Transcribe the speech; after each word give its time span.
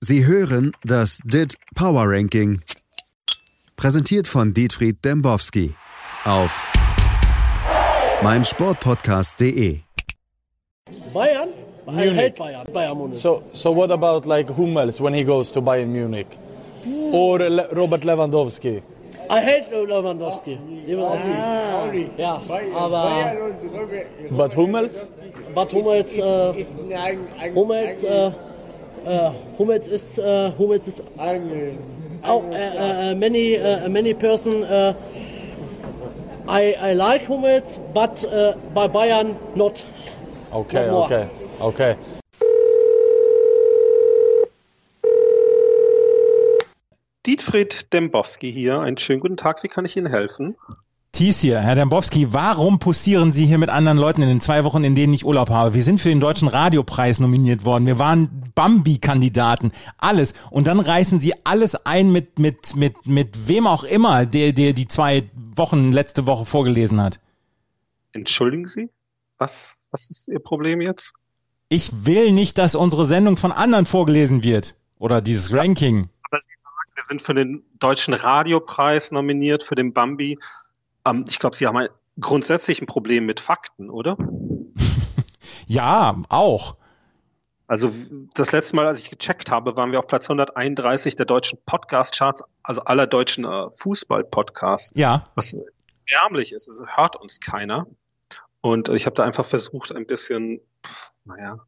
Sie 0.00 0.24
hören 0.24 0.72
das 0.84 1.18
DIT 1.24 1.56
Power 1.74 2.04
Ranking. 2.06 2.60
Präsentiert 3.76 4.28
von 4.28 4.54
Dietfried 4.54 5.04
Dembowski 5.04 5.74
auf 6.24 6.52
meinsportpodcast.de. 8.22 9.80
Bayern? 11.12 11.48
I 11.86 11.90
Munich. 11.90 12.16
hate 12.16 12.34
Bayern. 12.38 12.66
Bayern 12.72 12.96
Munich. 12.98 13.20
So, 13.20 13.42
so 13.52 13.72
what 13.74 13.90
about 13.90 14.26
like 14.28 14.48
Hummels 14.56 15.00
when 15.00 15.14
he 15.14 15.24
goes 15.24 15.50
to 15.52 15.60
Bayern 15.60 15.88
Munich, 15.88 16.26
or 17.12 17.38
Le- 17.40 17.68
Robert 17.72 18.02
Lewandowski? 18.04 18.82
I 19.30 19.40
hate 19.40 19.70
Lewandowski. 19.72 20.58
Lewandowski. 20.86 22.10
Ja, 22.18 22.40
aber 22.76 23.36
But 24.30 24.54
Hummels? 24.54 25.08
Bad 25.54 25.72
Hummels, 25.72 26.16
äh, 26.18 26.64
Hummels, 27.54 28.04
äh, 28.04 28.30
äh, 29.04 29.30
Hummels 29.58 29.88
ist, 29.88 30.18
äh, 30.18 30.52
Hummels 30.58 30.88
ist 30.88 31.02
auch 32.22 32.42
äh, 32.50 33.10
äh, 33.10 33.14
many 33.14 33.54
äh, 33.54 33.88
many 33.88 34.14
person. 34.14 34.64
I 36.50 36.74
I 36.80 36.94
like 36.94 37.28
Hummels, 37.28 37.78
but 37.92 38.26
by 38.74 38.88
Bayern 38.88 39.36
not. 39.54 39.84
Okay, 40.50 40.90
more. 40.90 41.04
okay, 41.04 41.26
okay. 41.60 41.94
Dietfried 47.26 47.92
Dembowski 47.92 48.50
hier. 48.50 48.80
Einen 48.80 48.96
schönen 48.96 49.20
guten 49.20 49.36
Tag. 49.36 49.62
Wie 49.62 49.68
kann 49.68 49.84
ich 49.84 49.98
Ihnen 49.98 50.06
helfen? 50.06 50.56
Thies 51.12 51.40
hier, 51.40 51.58
Herr 51.60 51.74
Dembowski, 51.74 52.32
warum 52.32 52.78
posieren 52.78 53.32
Sie 53.32 53.44
hier 53.44 53.58
mit 53.58 53.70
anderen 53.70 53.98
Leuten 53.98 54.22
in 54.22 54.28
den 54.28 54.40
zwei 54.40 54.62
Wochen, 54.64 54.84
in 54.84 54.94
denen 54.94 55.12
ich 55.12 55.24
Urlaub 55.24 55.50
habe? 55.50 55.74
Wir 55.74 55.82
sind 55.82 56.00
für 56.00 56.10
den 56.10 56.20
Deutschen 56.20 56.48
Radiopreis 56.48 57.18
nominiert 57.18 57.64
worden. 57.64 57.86
Wir 57.86 57.98
waren 57.98 58.47
Bambi-Kandidaten. 58.58 59.70
Alles. 59.98 60.34
Und 60.50 60.66
dann 60.66 60.80
reißen 60.80 61.20
Sie 61.20 61.32
alles 61.44 61.76
ein 61.86 62.10
mit, 62.10 62.40
mit, 62.40 62.74
mit, 62.74 63.06
mit 63.06 63.46
wem 63.46 63.68
auch 63.68 63.84
immer, 63.84 64.26
der, 64.26 64.52
der 64.52 64.72
die 64.72 64.88
zwei 64.88 65.30
Wochen 65.54 65.92
letzte 65.92 66.26
Woche 66.26 66.44
vorgelesen 66.44 67.00
hat. 67.00 67.20
Entschuldigen 68.10 68.66
Sie? 68.66 68.90
Was, 69.36 69.76
was 69.92 70.10
ist 70.10 70.26
Ihr 70.26 70.40
Problem 70.40 70.80
jetzt? 70.80 71.12
Ich 71.68 72.04
will 72.04 72.32
nicht, 72.32 72.58
dass 72.58 72.74
unsere 72.74 73.06
Sendung 73.06 73.36
von 73.36 73.52
anderen 73.52 73.86
vorgelesen 73.86 74.42
wird. 74.42 74.74
Oder 74.98 75.20
dieses 75.20 75.52
Ranking. 75.52 76.08
Aber 76.24 76.40
Sie 76.42 76.54
sagen, 76.60 76.90
wir 76.96 77.02
sind 77.04 77.22
für 77.22 77.34
den 77.34 77.62
Deutschen 77.78 78.12
Radiopreis 78.12 79.12
nominiert, 79.12 79.62
für 79.62 79.76
den 79.76 79.92
Bambi. 79.92 80.36
Ähm, 81.06 81.24
ich 81.28 81.38
glaube, 81.38 81.54
Sie 81.54 81.68
haben 81.68 81.76
ein, 81.76 81.90
grundsätzlich 82.18 82.82
ein 82.82 82.86
Problem 82.86 83.24
mit 83.24 83.38
Fakten, 83.38 83.88
oder? 83.88 84.16
Ja, 85.70 86.16
auch. 86.30 86.78
Also 87.68 87.92
das 88.34 88.52
letzte 88.52 88.76
Mal, 88.76 88.86
als 88.86 89.00
ich 89.00 89.10
gecheckt 89.10 89.50
habe, 89.50 89.76
waren 89.76 89.92
wir 89.92 89.98
auf 89.98 90.06
Platz 90.06 90.24
131 90.28 91.16
der 91.16 91.26
deutschen 91.26 91.58
Podcast-Charts, 91.66 92.42
also 92.62 92.80
aller 92.80 93.06
deutschen 93.06 93.44
äh, 93.44 93.70
Fußball-Podcasts. 93.70 94.92
Ja. 94.96 95.22
was 95.34 95.56
ärmlich 96.10 96.52
ist. 96.52 96.66
Es 96.66 96.82
hört 96.96 97.16
uns 97.16 97.40
keiner. 97.40 97.86
Und 98.62 98.88
ich 98.88 99.04
habe 99.04 99.14
da 99.14 99.22
einfach 99.22 99.44
versucht, 99.44 99.94
ein 99.94 100.06
bisschen, 100.06 100.60
naja, 101.24 101.58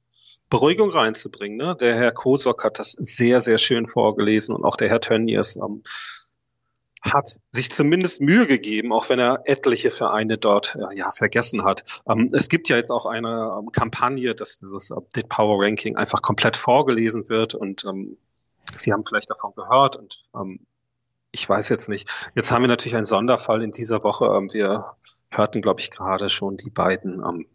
Beruhigung 0.49 0.91
reinzubringen. 0.91 1.59
Ne? 1.59 1.77
Der 1.77 1.95
Herr 1.95 2.13
Kosok 2.13 2.65
hat 2.65 2.79
das 2.79 2.93
sehr, 2.93 3.43
sehr 3.43 3.59
schön 3.59 3.87
vorgelesen 3.87 4.55
und 4.55 4.65
auch 4.65 4.77
der 4.77 4.89
Herr 4.89 5.01
Tönnies 5.01 5.57
ähm, 5.57 5.83
hat 7.03 7.39
sich 7.51 7.71
zumindest 7.71 8.21
Mühe 8.21 8.47
gegeben, 8.47 8.93
auch 8.93 9.09
wenn 9.09 9.19
er 9.19 9.43
etliche 9.45 9.91
Vereine 9.91 10.39
dort 10.39 10.77
äh, 10.77 10.97
ja 10.97 11.11
vergessen 11.11 11.65
hat. 11.65 12.03
Ähm, 12.09 12.29
es 12.33 12.49
gibt 12.49 12.69
ja 12.69 12.77
jetzt 12.77 12.91
auch 12.91 13.07
eine 13.07 13.53
ähm, 13.59 13.73
Kampagne, 13.73 14.35
dass 14.35 14.59
dieses 14.59 14.93
Update 14.93 15.29
Power 15.29 15.65
Ranking 15.65 15.97
einfach 15.97 16.23
komplett 16.23 16.57
vorgelesen 16.57 17.29
wird 17.29 17.55
und 17.55 17.85
ähm, 17.85 18.17
Sie 18.77 18.93
haben 18.93 19.03
vielleicht 19.05 19.31
davon 19.31 19.53
gehört 19.57 19.97
und 19.97 20.31
ähm, 20.35 20.61
ich 21.33 21.49
weiß 21.49 21.69
jetzt 21.69 21.89
nicht. 21.89 22.09
Jetzt 22.35 22.51
haben 22.51 22.63
wir 22.63 22.69
natürlich 22.69 22.97
einen 22.97 23.05
Sonderfall 23.05 23.63
in 23.63 23.71
dieser 23.71 24.03
Woche. 24.03 24.27
Ähm, 24.27 24.53
Wir 24.53 24.97
hörten, 25.31 25.63
glaube 25.63 25.81
ich, 25.81 25.91
gerade 25.91 26.29
schon 26.29 26.57
die 26.57 26.71
beiden 26.71 27.21
ähm, 27.21 27.47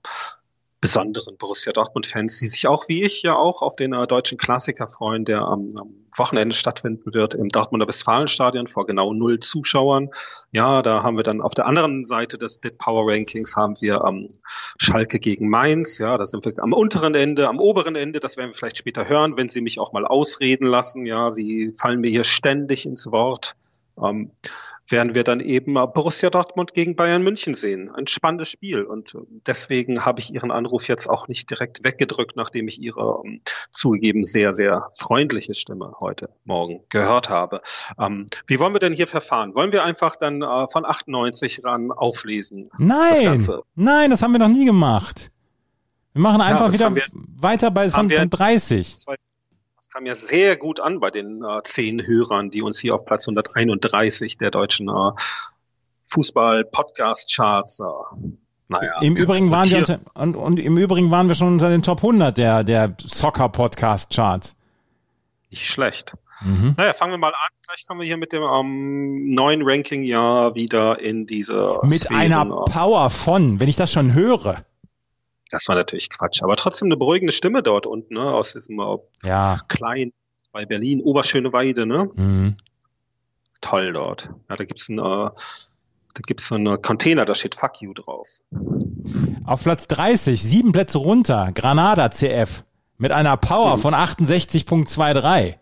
besonderen 0.85 1.35
Borussia 1.38 1.73
Dortmund-Fans, 1.73 2.38
die 2.38 2.46
sich 2.46 2.68
auch 2.68 2.88
wie 2.88 3.03
ich 3.03 3.23
ja 3.23 3.35
auch 3.35 3.63
auf 3.63 3.75
den 3.75 3.94
äh, 3.94 4.06
deutschen 4.06 4.38
Klassiker 4.38 4.85
freuen, 4.85 5.25
der 5.25 5.41
am, 5.41 5.69
am 5.81 5.96
Wochenende 6.16 6.56
stattfinden 6.56 7.16
wird 7.16 7.34
im 7.34 7.50
Dortmunder 7.50 7.88
Westfalenstadion 7.88 8.68
vor 8.68 8.85
genau 8.85 9.12
null 9.12 9.40
Zuschauern. 9.40 10.12
Ja, 10.51 10.84
da 10.84 11.01
haben 11.01 11.18
wir 11.18 11.23
dann 11.23 11.41
auf 11.41 11.56
der 11.56 11.66
anderen 11.66 12.06
Seite 12.06 12.38
des 12.38 12.62
Dit 12.62 12.78
Power 12.78 13.12
Rankings 13.12 13.56
haben 13.56 13.73
wir 13.81 14.03
ähm, 14.07 14.28
Schalke 14.78 15.18
gegen 15.18 15.50
Mainz. 15.50 15.97
Ja, 15.97 16.18
da 16.18 16.28
sind 16.28 16.46
wir 16.46 16.53
am 16.59 16.72
unteren 16.72 17.16
Ende, 17.16 17.50
am 17.50 17.59
oberen 17.59 17.96
Ende. 17.96 18.19
Das 18.19 18.38
werden 18.38 18.52
wir 18.52 18.56
vielleicht 18.56 18.78
später 18.78 19.09
hören, 19.09 19.38
wenn 19.38 19.47
Sie 19.47 19.62
mich 19.62 19.79
auch 19.79 19.91
mal 19.91 20.06
ausreden 20.06 20.67
lassen. 20.67 21.03
Ja, 21.06 21.31
Sie 21.31 21.73
fallen 21.75 22.00
mir 22.00 22.12
hier 22.12 22.23
ständig 22.23 22.85
ins 22.85 23.12
Wort. 23.12 23.56
Ähm, 24.00 24.29
werden 24.88 25.16
wir 25.16 25.23
dann 25.23 25.40
eben 25.40 25.73
Borussia 25.73 26.29
Dortmund 26.29 26.73
gegen 26.73 26.96
Bayern 26.96 27.23
München 27.23 27.53
sehen. 27.53 27.91
Ein 27.91 28.07
spannendes 28.07 28.50
Spiel. 28.50 28.84
Und 28.84 29.18
deswegen 29.47 30.06
habe 30.06 30.19
ich 30.19 30.31
Ihren 30.34 30.51
Anruf 30.51 30.88
jetzt 30.88 31.07
auch 31.09 31.28
nicht 31.28 31.50
direkt 31.50 31.84
weggedrückt, 31.84 32.35
nachdem 32.35 32.68
ich 32.68 32.79
Ihre 32.79 33.22
ähm, 33.25 33.40
zugegeben 33.72 34.25
sehr, 34.25 34.53
sehr 34.53 34.88
freundliche 34.96 35.53
Stimme 35.53 35.94
heute 36.00 36.29
Morgen 36.44 36.81
gehört 36.90 37.29
habe. 37.29 37.62
Ähm, 38.00 38.28
wie 38.47 38.59
wollen 38.59 38.73
wir 38.73 38.79
denn 38.79 38.94
hier 38.94 39.07
verfahren? 39.07 39.56
Wollen 39.56 39.72
wir 39.72 39.84
einfach 39.84 40.16
dann 40.16 40.41
äh, 40.41 40.68
von 40.68 40.85
98 40.85 41.63
ran 41.66 41.91
auflesen? 41.91 42.69
Das 42.72 42.79
Nein, 42.79 43.23
Ganze. 43.23 43.62
nein, 43.75 44.09
das 44.12 44.22
haben 44.22 44.34
wir 44.34 44.40
noch 44.40 44.50
nie 44.50 44.66
gemacht. 44.66 45.31
Wir 46.13 46.22
machen 46.22 46.41
einfach 46.41 46.67
das 46.67 46.73
wieder 46.75 46.96
wir- 46.96 47.03
weiter 47.38 47.72
bei 47.72 47.90
von, 47.90 48.09
von 48.09 48.29
30. 48.29 48.91
Das 48.94 49.06
kam 49.95 50.06
ja 50.06 50.13
sehr 50.13 50.57
gut 50.57 50.81
an 50.81 51.00
bei 51.00 51.09
den 51.09 51.41
äh, 51.41 51.63
zehn 51.63 52.06
Hörern, 52.06 52.50
die 52.50 52.61
uns 52.61 52.79
hier 52.79 52.94
auf 52.95 53.06
Platz 53.06 53.29
131 53.29 54.38
der 54.38 54.51
deutschen 54.51 54.89
äh, 54.89 55.11
Fußball-Podcast-Charts 56.03 57.79
äh, 57.79 57.83
naja, 58.67 59.00
Im 59.01 59.16
Übrigen 59.16 59.51
waren 59.51 59.69
wir 59.69 59.78
unter, 59.78 60.00
und, 60.16 60.35
und 60.35 60.59
im 60.59 60.78
Übrigen 60.78 61.11
waren 61.11 61.29
wir 61.29 61.35
schon 61.35 61.53
unter 61.53 61.69
den 61.69 61.81
Top 61.81 62.00
100 62.00 62.38
der 62.38 62.63
der 62.66 62.97
Soccer 63.00 63.47
Podcast 63.47 64.13
Charts. 64.13 64.57
nicht 65.50 65.66
schlecht. 65.66 66.16
Mhm. 66.41 66.75
Naja, 66.75 66.91
fangen 66.91 67.13
wir 67.13 67.17
mal 67.17 67.29
an. 67.29 67.50
Vielleicht 67.61 67.88
kommen 67.88 68.01
wir 68.01 68.07
hier 68.07 68.17
mit 68.17 68.34
dem 68.34 68.44
ähm, 68.44 69.29
neuen 69.29 69.61
Ranking 69.63 70.03
ja 70.03 70.53
wieder 70.55 71.00
in 71.00 71.25
diese 71.25 71.79
Mit 71.84 72.01
Sphären, 72.01 72.34
einer 72.34 72.41
äh, 72.41 72.72
Power 72.72 73.09
von, 73.09 73.61
wenn 73.61 73.69
ich 73.69 73.78
das 73.78 73.94
schon 73.94 74.13
höre. 74.13 74.66
Das 75.55 75.69
war 75.69 75.75
natürlich 75.75 76.09
Quatsch, 76.09 76.43
aber 76.43 76.57
trotzdem 76.57 76.88
eine 76.88 76.97
beruhigende 76.97 77.31
Stimme 77.31 77.63
dort 77.63 77.88
unten, 77.88 78.16
ne, 78.16 78.21
aus 78.23 78.51
diesem 78.51 78.77
Ja. 79.23 79.59
kleinen 79.69 80.11
bei 80.51 80.66
Berlin, 80.66 81.01
Oberschöneweide, 81.01 81.85
ne? 81.85 82.09
Mhm. 82.13 82.55
Toll 83.61 83.93
dort. 83.93 84.31
Ja, 84.49 84.57
da 84.57 84.66
gibt's 84.66 84.89
ein, 84.89 84.99
äh, 84.99 85.01
da 85.01 85.31
gibt's 86.27 86.49
so 86.49 86.55
einen 86.55 86.81
Container, 86.81 87.23
da 87.23 87.35
steht 87.35 87.55
Fuck 87.55 87.81
you 87.81 87.93
drauf. 87.93 88.27
Auf 89.45 89.63
Platz 89.63 89.88
30, 89.88 90.43
sieben 90.43 90.73
Plätze 90.73 90.97
runter, 90.97 91.51
Granada 91.55 92.11
CF 92.11 92.66
mit 92.97 93.13
einer 93.13 93.37
Power 93.37 93.77
Mhm. 93.77 93.81
von 93.81 93.93
68.23. 93.93 95.55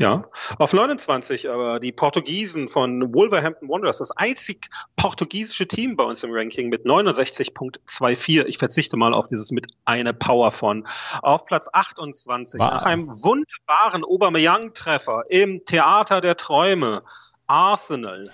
Ja, 0.00 0.24
auf 0.58 0.72
29 0.72 1.50
aber 1.50 1.78
die 1.78 1.92
Portugiesen 1.92 2.68
von 2.68 3.12
Wolverhampton 3.12 3.68
Wanderers, 3.68 3.98
das 3.98 4.10
einzig 4.12 4.70
portugiesische 4.96 5.68
Team 5.68 5.94
bei 5.94 6.04
uns 6.04 6.24
im 6.24 6.30
Ranking 6.32 6.70
mit 6.70 6.86
69.24. 6.86 8.46
Ich 8.46 8.56
verzichte 8.56 8.96
mal 8.96 9.12
auf 9.12 9.28
dieses 9.28 9.50
mit 9.50 9.66
eine 9.84 10.14
Power 10.14 10.50
von. 10.52 10.88
Auf 11.20 11.44
Platz 11.44 11.68
28 11.70 12.60
Wow. 12.60 12.70
nach 12.70 12.84
einem 12.84 13.08
wunderbaren 13.08 14.02
Aubameyang-Treffer 14.04 15.24
im 15.28 15.66
Theater 15.66 16.22
der 16.22 16.36
Träume. 16.38 17.02
Arsenal. 17.46 18.30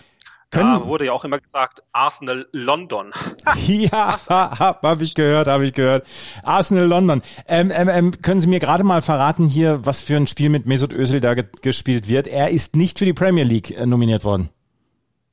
Da 0.57 0.63
Können- 0.79 0.87
wurde 0.87 1.07
ja 1.07 1.13
auch 1.13 1.25
immer 1.25 1.39
gesagt 1.39 1.83
Arsenal 1.93 2.47
London. 2.53 3.13
Ja, 3.67 4.17
habe 4.29 5.03
ich 5.03 5.15
gehört, 5.15 5.47
habe 5.49 5.67
ich 5.67 5.73
gehört. 5.73 6.07
Arsenal 6.43 6.87
London. 6.87 7.23
Ähm, 7.47 7.71
ähm, 7.75 7.89
ähm, 7.89 8.23
können 8.23 8.41
Sie 8.41 8.47
mir 8.47 8.59
gerade 8.61 8.85
mal 8.85 9.03
verraten 9.03 9.47
hier, 9.47 9.85
was 9.85 10.03
für 10.03 10.17
ein 10.17 10.27
Spiel 10.27 10.49
mit 10.51 10.67
Mesut 10.67 10.93
Özil 10.93 11.21
da 11.21 11.35
ge 11.35 11.45
gespielt 11.63 12.09
wird? 12.09 12.27
Er 12.27 12.51
ist 12.51 12.77
nicht 12.77 12.99
für 12.99 13.05
die 13.05 13.13
Premier 13.13 13.45
League 13.45 13.71
äh, 13.71 13.87
nominiert 13.87 14.25
worden. 14.25 14.51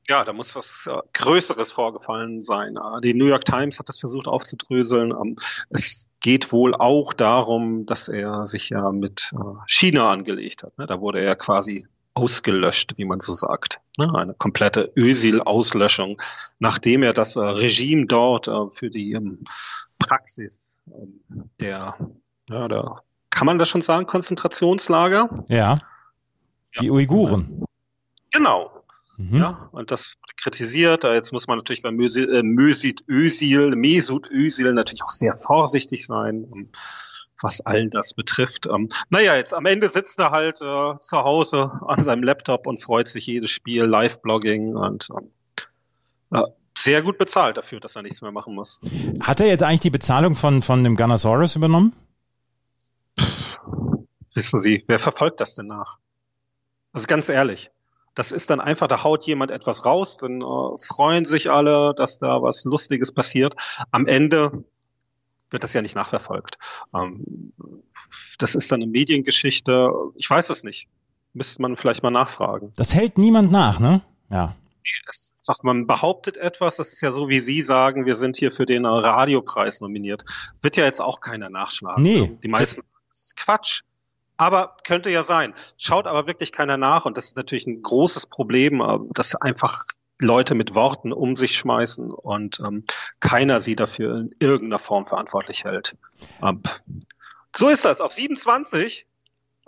Ja, 0.08 0.22
da 0.24 0.32
muss 0.34 0.54
was 0.54 0.86
äh, 0.86 0.96
Größeres 1.14 1.72
vorgefallen 1.72 2.40
sein. 2.40 2.76
Äh, 2.76 3.00
die 3.02 3.14
New 3.14 3.26
York 3.26 3.44
Times 3.44 3.78
hat 3.78 3.88
das 3.88 3.98
versucht 3.98 4.28
aufzudröseln. 4.28 5.12
Ähm, 5.12 5.36
es 5.70 6.06
geht 6.20 6.52
wohl 6.52 6.74
auch 6.74 7.12
darum, 7.14 7.86
dass 7.86 8.08
er 8.08 8.46
sich 8.46 8.70
ja 8.70 8.90
mit 8.92 9.32
äh, 9.34 9.42
China 9.66 10.10
angelegt 10.10 10.62
hat. 10.62 10.76
Ne? 10.78 10.86
Da 10.86 11.00
wurde 11.00 11.20
er 11.20 11.36
quasi 11.36 11.86
ausgelöscht, 12.14 12.96
wie 12.96 13.04
man 13.04 13.20
so 13.20 13.32
sagt. 13.32 13.80
Ne? 13.98 14.12
Eine 14.14 14.34
komplette 14.34 14.92
Özil-Auslöschung, 14.96 16.20
nachdem 16.58 17.02
er 17.02 17.12
das 17.12 17.36
äh, 17.36 17.40
Regime 17.40 18.06
dort 18.06 18.48
äh, 18.48 18.70
für 18.70 18.90
die 18.90 19.12
ähm, 19.12 19.44
Praxis 19.98 20.74
ähm, 20.86 21.20
der, 21.60 21.96
ja, 22.48 22.68
der, 22.68 23.02
kann 23.30 23.46
man 23.46 23.58
das 23.58 23.68
schon 23.68 23.80
sagen, 23.80 24.06
Konzentrationslager? 24.06 25.44
Ja. 25.48 25.78
Die 26.80 26.90
Uiguren. 26.90 27.64
Genau, 28.32 28.84
Mhm. 29.16 29.36
Ja, 29.36 29.68
und 29.72 29.90
das 29.90 30.16
wurde 30.20 30.34
kritisiert. 30.36 31.04
Jetzt 31.04 31.32
muss 31.32 31.46
man 31.46 31.58
natürlich 31.58 31.82
bei 31.82 31.90
äh, 31.90 32.42
Mösit 32.42 33.04
Özil, 33.08 33.76
Mesut 33.76 34.28
Özil 34.30 34.72
natürlich 34.72 35.02
auch 35.02 35.08
sehr 35.08 35.36
vorsichtig 35.36 36.06
sein. 36.06 36.70
Was 37.40 37.60
all 37.60 37.90
das 37.90 38.14
betrifft. 38.14 38.66
Ähm, 38.66 38.88
naja, 39.10 39.36
jetzt 39.36 39.52
am 39.52 39.66
Ende 39.66 39.88
sitzt 39.88 40.18
er 40.18 40.30
halt 40.30 40.60
äh, 40.62 40.94
zu 41.00 41.16
Hause 41.18 41.72
an 41.86 42.02
seinem 42.02 42.22
Laptop 42.22 42.66
und 42.66 42.80
freut 42.80 43.08
sich 43.08 43.26
jedes 43.26 43.50
Spiel, 43.50 43.84
Live-Blogging 43.84 44.74
und 44.74 45.08
äh, 46.32 46.42
sehr 46.76 47.02
gut 47.02 47.18
bezahlt 47.18 47.56
dafür, 47.56 47.80
dass 47.80 47.96
er 47.96 48.02
nichts 48.02 48.22
mehr 48.22 48.32
machen 48.32 48.54
muss. 48.54 48.80
Hat 49.20 49.40
er 49.40 49.46
jetzt 49.46 49.62
eigentlich 49.62 49.80
die 49.80 49.90
Bezahlung 49.90 50.36
von, 50.36 50.62
von 50.62 50.82
dem 50.84 50.96
Gunnosaurus 50.96 51.56
übernommen? 51.56 51.92
Pff, 53.18 53.58
wissen 54.34 54.60
Sie, 54.60 54.84
wer 54.86 54.98
verfolgt 54.98 55.40
das 55.40 55.54
denn 55.54 55.66
nach? 55.66 55.98
Also 56.92 57.06
ganz 57.06 57.28
ehrlich, 57.28 57.70
das 58.14 58.32
ist 58.32 58.50
dann 58.50 58.60
einfach, 58.60 58.86
da 58.86 59.02
haut 59.02 59.26
jemand 59.26 59.50
etwas 59.50 59.84
raus, 59.84 60.16
dann 60.16 60.40
äh, 60.40 60.78
freuen 60.80 61.24
sich 61.24 61.50
alle, 61.50 61.94
dass 61.96 62.18
da 62.18 62.42
was 62.42 62.64
Lustiges 62.64 63.12
passiert. 63.12 63.54
Am 63.90 64.06
Ende 64.06 64.64
wird 65.50 65.64
das 65.64 65.72
ja 65.72 65.82
nicht 65.82 65.94
nachverfolgt. 65.94 66.58
Ähm, 66.94 67.52
das 68.38 68.54
ist 68.54 68.70
dann 68.72 68.82
eine 68.82 68.90
Mediengeschichte. 68.90 69.90
Ich 70.16 70.28
weiß 70.28 70.50
es 70.50 70.64
nicht. 70.64 70.88
Müsste 71.32 71.62
man 71.62 71.76
vielleicht 71.76 72.02
mal 72.02 72.10
nachfragen. 72.10 72.72
Das 72.76 72.94
hält 72.94 73.18
niemand 73.18 73.50
nach, 73.50 73.80
ne? 73.80 74.02
Ja. 74.30 74.54
Es, 75.08 75.34
sagt, 75.40 75.64
man 75.64 75.86
behauptet 75.86 76.36
etwas, 76.36 76.76
das 76.76 76.92
ist 76.92 77.00
ja 77.00 77.10
so, 77.10 77.28
wie 77.28 77.40
Sie 77.40 77.62
sagen, 77.62 78.06
wir 78.06 78.14
sind 78.14 78.36
hier 78.36 78.50
für 78.50 78.66
den 78.66 78.86
Radiopreis 78.86 79.80
nominiert. 79.80 80.24
Wird 80.60 80.76
ja 80.76 80.84
jetzt 80.84 81.00
auch 81.00 81.20
keiner 81.20 81.50
nachschlagen. 81.50 82.02
Nee. 82.02 82.38
Die 82.42 82.48
meisten, 82.48 82.82
das 83.08 83.24
ist 83.24 83.36
Quatsch. 83.36 83.82
Aber 84.36 84.76
könnte 84.84 85.10
ja 85.10 85.22
sein. 85.22 85.54
Schaut 85.78 86.06
aber 86.06 86.26
wirklich 86.26 86.50
keiner 86.50 86.76
nach 86.76 87.04
und 87.04 87.16
das 87.16 87.26
ist 87.26 87.36
natürlich 87.36 87.66
ein 87.66 87.82
großes 87.82 88.26
Problem, 88.26 88.80
äh, 88.80 88.98
dass 89.12 89.34
einfach 89.36 89.84
Leute 90.20 90.54
mit 90.54 90.74
Worten 90.74 91.12
um 91.12 91.36
sich 91.36 91.56
schmeißen 91.56 92.10
und 92.10 92.60
ähm, 92.66 92.82
keiner 93.20 93.60
sie 93.60 93.76
dafür 93.76 94.16
in 94.16 94.34
irgendeiner 94.38 94.78
Form 94.78 95.06
verantwortlich 95.06 95.64
hält. 95.64 95.96
Ähm, 96.42 96.62
so 97.56 97.68
ist 97.68 97.84
das. 97.84 98.00
Auf 98.00 98.12
27 98.12 99.06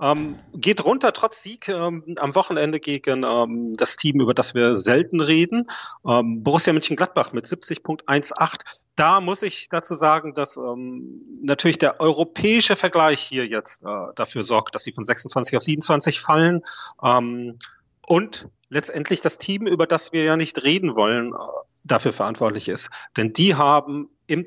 ähm, 0.01 0.37
geht 0.53 0.85
runter 0.85 1.13
trotz 1.13 1.43
Sieg 1.43 1.69
ähm, 1.69 2.17
am 2.19 2.35
Wochenende 2.35 2.81
gegen 2.81 3.25
ähm, 3.25 3.75
das 3.77 3.97
Team, 3.97 4.21
über 4.21 4.35
das 4.35 4.55
wir 4.55 4.77
selten 4.77 5.21
reden. 5.21 5.69
Ähm, 6.07 6.43
Borussia 6.43 6.73
Mönchengladbach 6.73 7.33
mit 7.33 7.47
70.18. 7.47 8.61
Da 8.95 9.21
muss 9.21 9.43
ich 9.43 9.69
dazu 9.69 9.95
sagen, 9.95 10.35
dass 10.35 10.57
ähm, 10.57 11.23
natürlich 11.41 11.79
der 11.79 12.01
europäische 12.01 12.77
Vergleich 12.77 13.21
hier 13.21 13.47
jetzt 13.47 13.85
äh, 13.85 13.87
dafür 14.15 14.43
sorgt, 14.43 14.75
dass 14.75 14.85
sie 14.85 14.93
von 14.93 15.05
26 15.05 15.57
auf 15.57 15.63
27 15.63 16.21
fallen. 16.21 16.63
Ähm, 17.03 17.59
und 18.07 18.49
letztendlich 18.69 19.21
das 19.21 19.39
Team, 19.39 19.67
über 19.67 19.87
das 19.87 20.13
wir 20.13 20.25
ja 20.25 20.37
nicht 20.37 20.63
reden 20.63 20.95
wollen, 20.95 21.33
äh, 21.33 21.37
dafür 21.85 22.13
verantwortlich 22.13 22.69
ist. 22.69 22.91
Denn 23.17 23.33
die 23.33 23.55
haben 23.55 24.11
im 24.27 24.45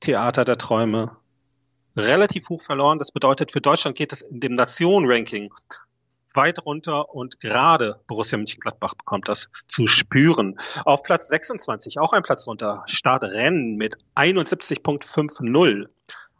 Theater 0.00 0.44
der 0.44 0.58
Träume 0.58 1.16
relativ 1.96 2.48
hoch 2.48 2.60
verloren. 2.60 2.98
Das 2.98 3.10
bedeutet, 3.10 3.52
für 3.52 3.60
Deutschland 3.60 3.96
geht 3.96 4.12
es 4.12 4.22
in 4.22 4.40
dem 4.40 4.52
Nation-Ranking 4.52 5.52
weit 6.34 6.64
runter 6.64 7.14
und 7.14 7.40
gerade 7.40 8.00
Borussia 8.06 8.36
Mönchengladbach 8.36 8.94
bekommt 8.94 9.28
das 9.28 9.50
zu 9.66 9.86
spüren. 9.86 10.58
Auf 10.84 11.02
Platz 11.02 11.28
26 11.28 11.98
auch 11.98 12.12
ein 12.12 12.22
Platz 12.22 12.46
runter. 12.46 12.82
Start 12.86 13.24
Rennen 13.24 13.76
mit 13.76 13.96
71.50. 14.14 15.88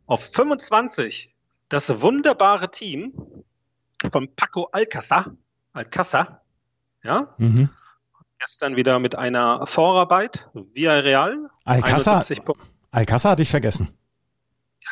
Auf 0.07 0.23
25 0.23 1.35
das 1.69 2.01
wunderbare 2.03 2.71
Team 2.71 3.15
von 4.09 4.29
Paco 4.37 4.69
Alcázar. 4.71 5.35
Alcázar, 5.73 6.43
ja. 7.07 7.35
Mhm. 7.39 7.71
Gestern 8.39 8.77
wieder 8.77 8.99
mit 8.99 9.17
einer 9.17 9.67
Vorarbeit 9.67 10.51
via 10.53 10.93
Real. 10.95 11.49
Alcázar, 11.65 12.23
Alcázar 12.91 13.33
hatte 13.33 13.43
ich 13.43 13.51
vergessen. 13.51 13.97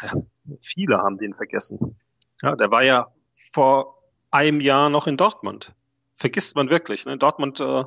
Ja, 0.03 0.13
viele 0.59 0.99
haben 0.99 1.19
den 1.19 1.35
vergessen. 1.35 1.97
Ja, 2.43 2.57
der 2.57 2.71
war 2.71 2.83
ja 2.83 3.09
vor 3.53 3.99
einem 4.31 4.61
Jahr 4.61 4.91
noch 4.91 5.07
in 5.07 5.17
Dortmund. 5.17 5.75
Vergisst 6.13 6.57
man 6.57 6.71
wirklich. 6.71 7.07
Ne? 7.07 7.19
Dortmund 7.19 7.61
äh, 7.61 7.85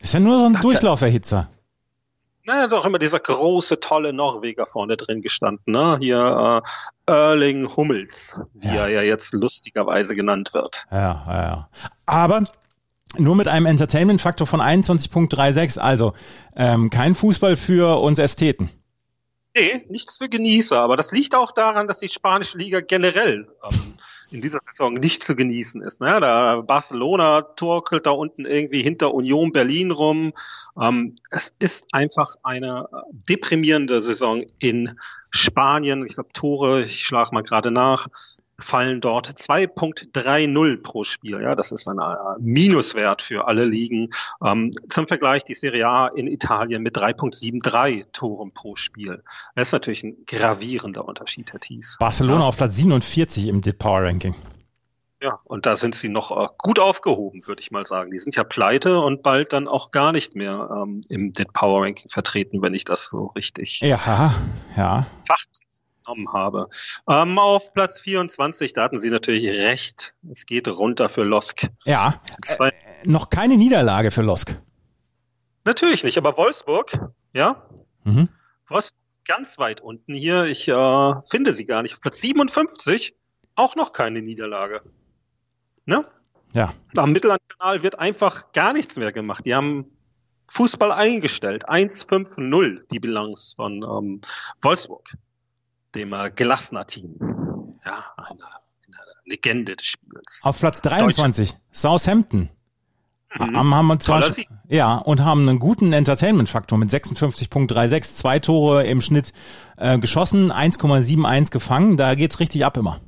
ist 0.00 0.14
ja 0.14 0.20
nur 0.20 0.38
so 0.38 0.46
ein 0.46 0.60
Durchlauferhitzer. 0.60 1.50
Naja, 2.44 2.66
doch 2.66 2.86
immer 2.86 2.98
dieser 2.98 3.20
große, 3.20 3.78
tolle 3.78 4.14
Norweger 4.14 4.64
vorne 4.64 4.96
drin 4.96 5.20
gestanden. 5.20 5.74
Ne? 5.74 5.98
Hier 6.00 6.62
äh, 7.06 7.12
Erling 7.12 7.76
Hummels, 7.76 8.40
wie 8.54 8.68
ja. 8.68 8.86
er 8.86 8.88
ja 8.88 9.02
jetzt 9.02 9.34
lustigerweise 9.34 10.14
genannt 10.14 10.54
wird. 10.54 10.86
Ja, 10.90 11.24
ja, 11.26 11.42
ja. 11.42 11.68
Aber 12.06 12.46
nur 13.16 13.36
mit 13.36 13.48
einem 13.48 13.66
Entertainment-Faktor 13.66 14.46
von 14.46 14.60
21.36, 14.60 15.78
also 15.78 16.12
ähm, 16.56 16.90
kein 16.90 17.14
Fußball 17.14 17.56
für 17.56 18.00
uns 18.00 18.18
Ästheten. 18.18 18.70
Nee, 19.56 19.84
nichts 19.88 20.18
für 20.18 20.28
Genießer, 20.28 20.80
aber 20.80 20.96
das 20.96 21.10
liegt 21.10 21.34
auch 21.34 21.52
daran, 21.52 21.88
dass 21.88 22.00
die 22.00 22.08
spanische 22.08 22.58
Liga 22.58 22.80
generell 22.80 23.48
ähm, 23.64 23.94
in 24.30 24.42
dieser 24.42 24.60
Saison 24.64 24.94
nicht 24.94 25.22
zu 25.24 25.36
genießen 25.36 25.82
ist. 25.82 26.00
Ne? 26.00 26.20
Da 26.20 26.60
Barcelona 26.60 27.42
torkelt 27.42 28.06
da 28.06 28.10
unten 28.10 28.44
irgendwie 28.44 28.82
hinter 28.82 29.14
Union 29.14 29.52
Berlin 29.52 29.90
rum. 29.90 30.32
Ähm, 30.80 31.16
es 31.30 31.54
ist 31.58 31.86
einfach 31.92 32.34
eine 32.42 32.88
deprimierende 33.28 34.00
Saison 34.00 34.44
in 34.58 34.98
Spanien. 35.30 36.04
Ich 36.06 36.14
glaube, 36.14 36.32
Tore, 36.32 36.82
ich 36.82 37.00
schlage 37.00 37.30
mal 37.32 37.42
gerade 37.42 37.70
nach, 37.70 38.08
fallen 38.60 39.00
dort 39.00 39.28
2.30 39.28 40.82
pro 40.82 41.04
Spiel. 41.04 41.40
Ja, 41.40 41.54
das 41.54 41.72
ist 41.72 41.88
ein 41.88 41.98
äh, 41.98 42.40
Minuswert 42.40 43.22
für 43.22 43.46
alle 43.46 43.64
Ligen. 43.64 44.10
Ähm, 44.44 44.72
zum 44.88 45.06
Vergleich 45.06 45.44
die 45.44 45.54
Serie 45.54 45.86
A 45.86 46.08
in 46.08 46.26
Italien 46.26 46.82
mit 46.82 46.96
3.73 46.96 48.06
Toren 48.12 48.52
pro 48.52 48.74
Spiel. 48.76 49.22
Das 49.54 49.68
ist 49.68 49.72
natürlich 49.72 50.02
ein 50.02 50.16
gravierender 50.26 51.04
Unterschied, 51.04 51.52
Herr 51.52 51.60
Thies. 51.60 51.96
Barcelona 51.98 52.40
ja. 52.40 52.46
auf 52.46 52.56
Platz 52.56 52.76
47 52.76 53.48
im 53.48 53.60
Power 53.60 54.02
Ranking. 54.02 54.34
Ja, 55.20 55.36
und 55.46 55.66
da 55.66 55.74
sind 55.74 55.96
sie 55.96 56.08
noch 56.08 56.30
äh, 56.30 56.48
gut 56.58 56.78
aufgehoben, 56.78 57.40
würde 57.46 57.60
ich 57.60 57.72
mal 57.72 57.84
sagen. 57.84 58.12
Die 58.12 58.18
sind 58.18 58.36
ja 58.36 58.44
pleite 58.44 59.00
und 59.00 59.22
bald 59.22 59.52
dann 59.52 59.66
auch 59.66 59.90
gar 59.90 60.12
nicht 60.12 60.36
mehr 60.36 60.68
ähm, 60.70 61.00
im 61.08 61.32
Dit 61.32 61.52
Power 61.52 61.82
Ranking 61.82 62.08
vertreten, 62.08 62.62
wenn 62.62 62.74
ich 62.74 62.84
das 62.84 63.08
so 63.08 63.26
richtig 63.34 63.80
ja, 63.80 64.32
ja. 64.76 65.06
Fachprinzip 65.26 65.87
genommen 66.08 66.32
habe. 66.32 66.68
Ähm, 67.08 67.38
auf 67.38 67.72
Platz 67.72 68.00
24, 68.00 68.72
da 68.72 68.82
hatten 68.82 68.98
Sie 68.98 69.10
natürlich 69.10 69.48
recht. 69.48 70.14
Es 70.30 70.46
geht 70.46 70.68
runter 70.68 71.08
für 71.08 71.24
Losk. 71.24 71.68
Ja, 71.84 72.20
äh, 72.58 72.70
noch 73.04 73.30
keine 73.30 73.56
Niederlage 73.56 74.10
für 74.10 74.22
Losk. 74.22 74.60
Natürlich 75.64 76.04
nicht, 76.04 76.16
aber 76.18 76.36
Wolfsburg, 76.36 76.98
ja, 77.32 77.68
mhm. 78.04 78.28
Wolfsburg 78.66 78.98
ganz 79.26 79.58
weit 79.58 79.82
unten 79.82 80.14
hier. 80.14 80.44
Ich 80.44 80.66
äh, 80.68 81.12
finde 81.28 81.52
sie 81.52 81.66
gar 81.66 81.82
nicht. 81.82 81.94
Auf 81.94 82.00
Platz 82.00 82.20
57 82.20 83.14
auch 83.54 83.76
noch 83.76 83.92
keine 83.92 84.22
Niederlage. 84.22 84.80
Ne? 85.84 86.06
Ja. 86.54 86.72
Am 86.96 87.12
Mittellandkanal 87.12 87.82
wird 87.82 87.98
einfach 87.98 88.52
gar 88.52 88.72
nichts 88.72 88.96
mehr 88.96 89.12
gemacht. 89.12 89.44
Die 89.44 89.54
haben 89.54 89.84
Fußball 90.46 90.92
eingestellt. 90.92 91.68
1-5-0 91.68 92.86
die 92.90 93.00
Bilanz 93.00 93.52
von 93.54 93.82
ähm, 93.82 94.20
Wolfsburg 94.62 95.12
dem 95.94 96.12
äh, 96.12 96.30
Glasner-Team. 96.30 97.16
Ja, 97.84 98.04
eine, 98.16 98.30
eine, 98.30 98.96
Legende 99.24 99.76
des 99.76 99.86
Spiels. 99.86 100.40
Auf 100.42 100.58
Platz 100.58 100.82
23, 100.82 101.50
Deutsche. 101.50 101.62
Southampton. 101.70 102.48
Mhm. 103.38 103.56
Haben, 103.56 103.74
haben 103.74 104.00
zwar, 104.00 104.24
ja, 104.68 104.96
und 104.96 105.22
haben 105.22 105.48
einen 105.48 105.58
guten 105.58 105.92
Entertainment-Faktor 105.92 106.78
mit 106.78 106.90
56.36, 106.90 108.14
zwei 108.14 108.38
Tore 108.38 108.86
im 108.86 109.00
Schnitt 109.02 109.32
äh, 109.76 109.98
geschossen, 109.98 110.50
1,71 110.50 111.50
gefangen, 111.50 111.96
da 111.96 112.14
geht's 112.14 112.40
richtig 112.40 112.64
ab 112.64 112.76
immer 112.78 113.00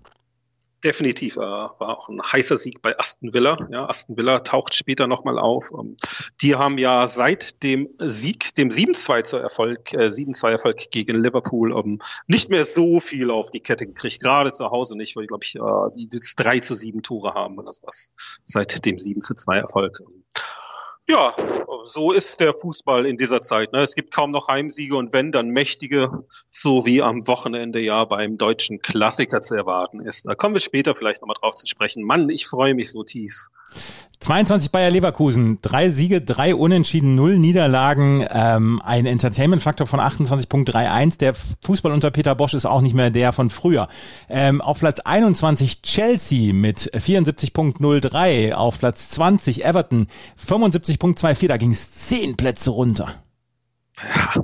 definitiv 0.84 1.36
äh, 1.36 1.40
war 1.40 1.98
auch 1.98 2.08
ein 2.08 2.20
heißer 2.20 2.56
Sieg 2.56 2.82
bei 2.82 2.98
Aston 2.98 3.32
Villa. 3.32 3.68
Ja, 3.70 3.88
Aston 3.88 4.16
Villa 4.16 4.40
taucht 4.40 4.74
später 4.74 5.06
nochmal 5.06 5.38
auf. 5.38 5.70
Ähm, 5.78 5.96
die 6.42 6.56
haben 6.56 6.78
ja 6.78 7.06
seit 7.06 7.62
dem 7.62 7.88
Sieg, 7.98 8.54
dem 8.54 8.70
7-2 8.70 9.38
Erfolg, 9.38 9.92
äh, 9.92 10.10
7-2 10.10 10.50
Erfolg 10.50 10.90
gegen 10.90 11.22
Liverpool, 11.22 11.76
ähm, 11.76 12.00
nicht 12.26 12.50
mehr 12.50 12.64
so 12.64 13.00
viel 13.00 13.30
auf 13.30 13.50
die 13.50 13.60
Kette 13.60 13.86
gekriegt. 13.86 14.20
Gerade 14.20 14.52
zu 14.52 14.70
Hause 14.70 14.96
nicht, 14.96 15.16
weil, 15.16 15.26
glaube 15.26 15.44
ich, 15.44 15.56
äh, 15.56 15.60
die 15.96 16.08
jetzt 16.12 16.36
3 16.36 16.60
zu 16.60 16.74
7 16.74 17.02
Tore 17.02 17.34
haben 17.34 17.58
oder 17.58 17.72
sowas. 17.72 18.12
Seit 18.44 18.84
dem 18.84 18.98
7 18.98 19.22
zu 19.22 19.34
2 19.34 19.58
Erfolg. 19.58 20.02
Ja, 21.08 21.34
so 21.84 22.12
ist 22.12 22.40
der 22.40 22.54
Fußball 22.54 23.06
in 23.06 23.16
dieser 23.16 23.40
Zeit. 23.40 23.72
Ne? 23.72 23.80
Es 23.80 23.94
gibt 23.94 24.12
kaum 24.12 24.30
noch 24.30 24.48
Heimsiege 24.48 24.96
und 24.96 25.12
wenn, 25.12 25.32
dann 25.32 25.48
mächtige, 25.48 26.24
so 26.48 26.86
wie 26.86 27.02
am 27.02 27.26
Wochenende 27.26 27.80
ja 27.80 28.04
beim 28.04 28.38
deutschen 28.38 28.80
Klassiker 28.80 29.40
zu 29.40 29.56
erwarten 29.56 30.00
ist. 30.00 30.26
Da 30.26 30.34
kommen 30.34 30.54
wir 30.54 30.60
später 30.60 30.94
vielleicht 30.94 31.20
nochmal 31.20 31.36
drauf 31.40 31.54
zu 31.54 31.66
sprechen. 31.66 32.04
Mann, 32.04 32.28
ich 32.28 32.46
freue 32.46 32.74
mich 32.74 32.90
so 32.90 33.02
tief. 33.02 33.48
22 34.20 34.70
Bayer 34.70 34.90
Leverkusen, 34.90 35.60
drei 35.62 35.88
Siege, 35.88 36.20
drei 36.20 36.54
Unentschieden, 36.54 37.14
null 37.14 37.38
Niederlagen, 37.38 38.26
ähm, 38.30 38.82
ein 38.84 39.06
Entertainment-Faktor 39.06 39.86
von 39.86 39.98
28.31. 39.98 41.16
Der 41.18 41.32
Fußball 41.34 41.90
unter 41.90 42.10
Peter 42.10 42.34
Bosch 42.34 42.52
ist 42.52 42.66
auch 42.66 42.82
nicht 42.82 42.94
mehr 42.94 43.10
der 43.10 43.32
von 43.32 43.48
früher. 43.48 43.88
Ähm, 44.28 44.60
auf 44.60 44.80
Platz 44.80 45.00
21 45.00 45.80
Chelsea 45.80 46.52
mit 46.52 46.92
74.03, 46.92 48.52
auf 48.52 48.78
Platz 48.78 49.08
20 49.08 49.64
Everton 49.64 50.06
75.24, 50.98 51.48
da 51.48 51.56
ging 51.56 51.70
es 51.72 52.06
zehn 52.06 52.36
Plätze 52.36 52.70
runter. 52.70 53.22
Ja, 54.02 54.42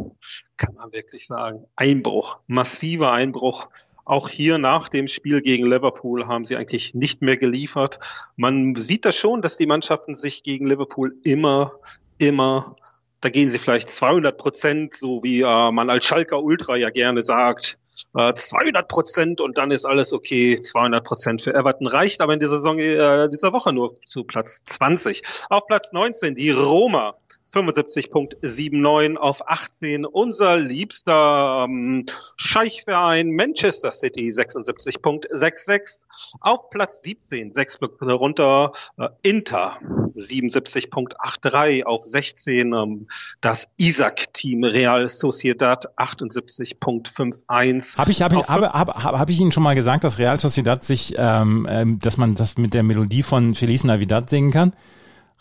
kann 0.56 0.74
man 0.74 0.92
wirklich 0.92 1.26
sagen. 1.26 1.64
Einbruch, 1.76 2.38
massiver 2.46 3.12
Einbruch. 3.12 3.68
Auch 4.04 4.28
hier 4.28 4.58
nach 4.58 4.88
dem 4.88 5.08
Spiel 5.08 5.42
gegen 5.42 5.66
Liverpool 5.66 6.28
haben 6.28 6.44
sie 6.44 6.56
eigentlich 6.56 6.94
nicht 6.94 7.22
mehr 7.22 7.36
geliefert. 7.36 7.98
Man 8.36 8.74
sieht 8.76 9.04
da 9.04 9.10
schon, 9.10 9.42
dass 9.42 9.56
die 9.56 9.66
Mannschaften 9.66 10.14
sich 10.14 10.44
gegen 10.44 10.66
Liverpool 10.66 11.16
immer, 11.24 11.72
immer 12.18 12.76
da 13.20 13.30
gehen 13.30 13.50
sie 13.50 13.58
vielleicht 13.58 13.90
200 13.90 14.36
Prozent, 14.36 14.94
so 14.94 15.22
wie 15.24 15.40
äh, 15.40 15.72
man 15.72 15.90
als 15.90 16.04
Schalker 16.04 16.42
Ultra 16.42 16.76
ja 16.76 16.90
gerne 16.90 17.22
sagt, 17.22 17.78
äh, 18.16 18.32
200 18.32 18.88
Prozent 18.88 19.40
und 19.40 19.58
dann 19.58 19.70
ist 19.70 19.84
alles 19.84 20.12
okay. 20.12 20.60
200 20.60 21.04
Prozent 21.04 21.42
für 21.42 21.54
Everton 21.54 21.86
reicht 21.86 22.20
aber 22.20 22.34
in 22.34 22.40
dieser 22.40 22.56
Saison, 22.56 22.78
äh, 22.78 23.28
dieser 23.28 23.52
Woche 23.52 23.72
nur 23.72 23.94
zu 24.04 24.24
Platz 24.24 24.62
20. 24.64 25.22
Auf 25.48 25.66
Platz 25.66 25.92
19 25.92 26.34
die 26.34 26.50
Roma 26.50 27.14
75.79 27.52 29.16
auf 29.16 29.48
18. 29.48 30.04
Unser 30.04 30.56
liebster 30.58 31.66
ähm, 31.68 32.04
Scheichverein 32.36 33.30
Manchester 33.30 33.90
City 33.90 34.30
76.66 34.30 36.00
auf 36.40 36.70
Platz 36.70 37.02
17, 37.02 37.52
sechs 37.54 37.78
Blöcke 37.78 38.12
runter. 38.12 38.72
Äh, 38.98 39.08
Inter 39.22 39.78
77.83 40.16 41.84
auf 41.84 42.04
16. 42.04 42.72
Ähm, 42.72 43.06
das 43.40 43.68
Isaac-Team 43.76 44.64
Real 44.64 45.08
Sociedad 45.08 45.86
78.51. 45.98 47.96
Habe 47.96 48.10
ich, 48.10 48.22
hab 48.22 48.32
ich, 48.32 48.48
habe, 48.48 48.72
habe, 48.72 48.94
habe 49.02 49.30
ich 49.30 49.40
Ihnen 49.40 49.52
schon 49.52 49.62
mal 49.62 49.74
gesagt, 49.74 50.02
dass 50.04 50.18
Real 50.18 50.38
Sociedad 50.38 50.82
sich, 50.84 51.14
ähm, 51.16 51.66
ähm, 51.70 51.98
dass 52.00 52.16
man 52.16 52.34
das 52.34 52.58
mit 52.58 52.74
der 52.74 52.82
Melodie 52.82 53.22
von 53.22 53.54
Feliz 53.54 53.84
Navidad 53.84 54.28
singen 54.30 54.50
kann? 54.50 54.72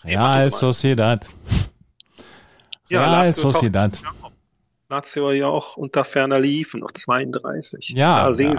Real 0.03 0.51
Sociedad. 0.51 1.27
Ja, 2.89 3.21
Real 3.21 3.33
Sociedad. 3.33 3.93
Top- 3.93 4.31
Lazio 4.89 5.31
ja 5.31 5.47
auch 5.47 5.77
unter 5.77 6.03
ferner 6.03 6.39
liefen, 6.39 6.81
noch 6.81 6.91
32. 6.91 7.89
Ja, 7.95 8.29
ja. 8.29 8.53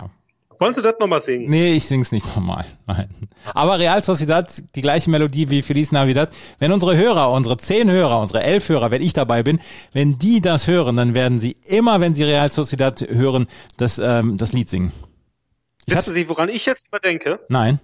Wollen 0.59 0.73
Sie 0.75 0.81
das 0.83 0.95
nochmal 0.99 1.21
singen? 1.21 1.51
Nee, 1.51 1.75
ich 1.75 1.85
sing's 1.87 2.13
nicht 2.13 2.27
nochmal. 2.27 2.65
Nein. 2.87 3.09
Aber 3.53 3.79
Real 3.79 4.03
Sociedad, 4.03 4.51
die 4.75 4.81
gleiche 4.81 5.11
Melodie 5.11 5.51
wie 5.51 5.61
Feliz 5.61 5.93
Navidad. 5.93 6.31
Wenn 6.59 6.73
unsere 6.73 6.97
Hörer, 6.97 7.31
unsere 7.31 7.59
zehn 7.59 7.91
Hörer, 7.91 8.19
unsere 8.21 8.43
elf 8.43 8.69
Hörer, 8.71 8.91
wenn 8.91 9.03
ich 9.03 9.13
dabei 9.13 9.43
bin, 9.43 9.61
wenn 9.93 10.19
die 10.19 10.41
das 10.41 10.67
hören, 10.67 10.97
dann 10.97 11.13
werden 11.15 11.41
sie 11.41 11.57
immer, 11.65 12.01
wenn 12.01 12.15
sie 12.15 12.25
Real 12.25 12.51
Sociedad 12.51 13.03
hören, 13.03 13.47
das, 13.77 13.99
ähm, 13.99 14.39
das 14.39 14.53
Lied 14.55 14.71
singen. 14.71 14.93
Ich 15.87 15.95
Wissen 15.95 16.15
Sie, 16.15 16.29
woran 16.29 16.49
ich 16.49 16.65
jetzt 16.67 16.91
mal 16.91 16.99
denke? 17.01 17.39
Nein. 17.51 17.79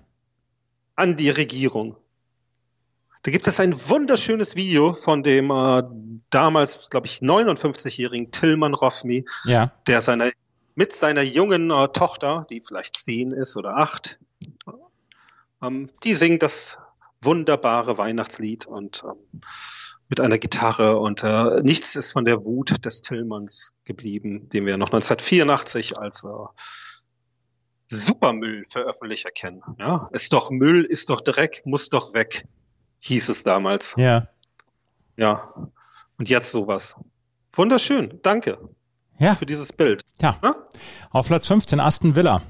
An 0.97 1.15
die 1.17 1.31
Regierung. 1.31 1.97
Da 3.23 3.31
gibt 3.31 3.47
es 3.47 3.61
ein 3.61 3.75
wunderschönes 3.89 4.57
Video 4.57 4.95
von 4.95 5.23
dem 5.23 5.51
äh, 5.51 5.83
damals, 6.31 6.89
glaube 6.91 7.07
ich, 7.07 7.19
59-jährigen 7.19 8.33
Tillmann 8.33 8.75
Rosmi, 8.75 9.25
Ja. 9.45 9.71
der 9.87 10.01
seine, 10.01 10.33
mit 10.75 10.93
seiner 10.93 11.23
jungen 11.23 11.71
äh, 11.71 11.89
Tochter, 11.89 12.45
die 12.51 12.61
vielleicht 12.61 12.97
zehn 12.97 13.31
ist 13.31 13.57
oder 13.57 13.77
acht, 13.77 14.19
ähm, 15.63 15.91
die 16.03 16.15
singt 16.15 16.43
das 16.43 16.77
wunderbare 17.21 17.97
Weihnachtslied 17.97 18.67
und 18.67 19.05
ähm, 19.05 19.41
mit 20.09 20.19
einer 20.21 20.39
Gitarre 20.39 20.99
und 20.99 21.23
äh, 21.23 21.63
nichts 21.63 21.95
ist 21.95 22.13
von 22.13 22.25
der 22.25 22.45
Wut 22.45 22.85
des 22.85 23.03
Tillmanns 23.03 23.73
geblieben, 23.85 24.49
den 24.49 24.67
wir 24.67 24.77
noch 24.77 24.89
1984 24.89 25.97
als 25.97 26.25
äh, 26.25 26.29
Supermüll 27.89 28.65
für 28.73 28.81
öffentlich 28.81 29.25
erkennen. 29.25 29.63
Ja, 29.79 30.09
ist 30.13 30.33
doch 30.33 30.51
Müll, 30.51 30.85
ist 30.85 31.09
doch 31.11 31.21
Dreck, 31.21 31.63
muss 31.65 31.89
doch 31.89 32.15
weg, 32.15 32.45
hieß 33.03 33.29
es 33.29 33.43
damals. 33.45 33.95
Ja. 33.97 34.29
Ja. 35.17 35.53
Und 36.19 36.29
jetzt 36.29 36.51
sowas. 36.53 36.97
Wunderschön. 37.53 38.21
Danke 38.23 38.59
Ja. 39.19 39.35
für 39.35 39.47
dieses 39.47 39.73
Bild. 39.73 40.03
Ja. 40.21 40.39
Ja? 40.43 40.55
Auf 41.11 41.27
Platz 41.27 41.47
15 41.47 41.81
Aston 41.81 42.15
Villa. 42.17 42.43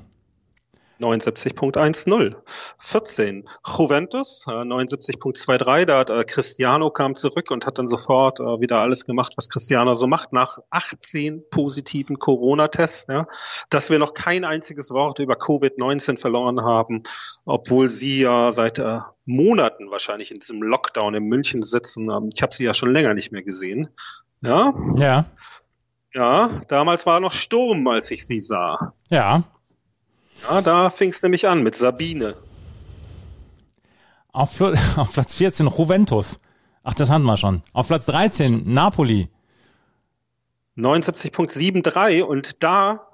79.10. 1.02 2.37
14. 2.78 3.44
Juventus, 3.66 4.44
äh, 4.49 4.52
79.23. 4.52 5.85
Da 5.85 5.99
hat 5.99 6.11
äh, 6.11 6.25
Cristiano 6.25 6.90
kam 6.90 7.14
zurück 7.14 7.50
und 7.50 7.66
hat 7.66 7.78
dann 7.78 7.88
sofort 7.88 8.40
äh, 8.40 8.61
wieder 8.61 8.78
alles 8.78 9.04
gemacht, 9.04 9.35
was 9.37 9.49
Cristiano 9.49 9.94
so 9.94 10.06
macht, 10.06 10.32
nach 10.32 10.59
18 10.71 11.42
positiven 11.50 12.18
Corona-Tests. 12.18 13.06
Ja, 13.09 13.26
dass 13.71 13.90
wir 13.90 13.99
noch 13.99 14.14
kein 14.14 14.44
einziges 14.44 14.90
Wort 14.90 15.18
über 15.18 15.35
Covid-19 15.35 16.18
verloren 16.18 16.62
haben, 16.62 17.02
obwohl 17.44 17.88
sie 17.88 18.21
ja 18.21 18.52
seit 18.52 18.78
äh, 18.78 18.99
Monaten 19.25 19.90
wahrscheinlich 19.90 20.30
in 20.30 20.40
diesem 20.40 20.62
Lockdown 20.62 21.14
in 21.14 21.25
München 21.25 21.62
sitzen. 21.62 22.11
Ähm, 22.11 22.28
ich 22.32 22.42
habe 22.42 22.54
sie 22.54 22.64
ja 22.64 22.75
schon 22.75 22.92
länger 22.92 23.14
nicht 23.14 23.32
mehr 23.32 23.42
gesehen. 23.42 23.88
Ja, 24.40 24.75
Ja. 24.97 25.26
ja, 26.12 26.50
damals 26.68 27.06
war 27.06 27.21
noch 27.21 27.32
Sturm, 27.32 27.87
als 27.87 28.11
ich 28.11 28.26
sie 28.26 28.40
sah. 28.40 28.92
Ja. 29.09 29.44
Ja, 30.49 30.61
da 30.61 30.90
fing 30.90 31.11
es 31.11 31.22
nämlich 31.22 31.46
an 31.49 31.62
mit 31.62 31.76
Sabine. 31.76 32.37
Auf, 34.32 34.61
Pl- 34.61 34.76
auf 34.99 35.12
Platz 35.12 35.34
14 35.34 35.66
Juventus. 35.68 36.37
Ach, 36.84 36.94
das 36.94 37.11
hatten 37.11 37.25
wir 37.25 37.37
schon. 37.37 37.62
Auf 37.72 37.87
Platz 37.88 38.06
13 38.06 38.72
Napoli. 38.72 39.28
79.73 40.76 42.22
und 42.22 42.62
da, 42.62 43.06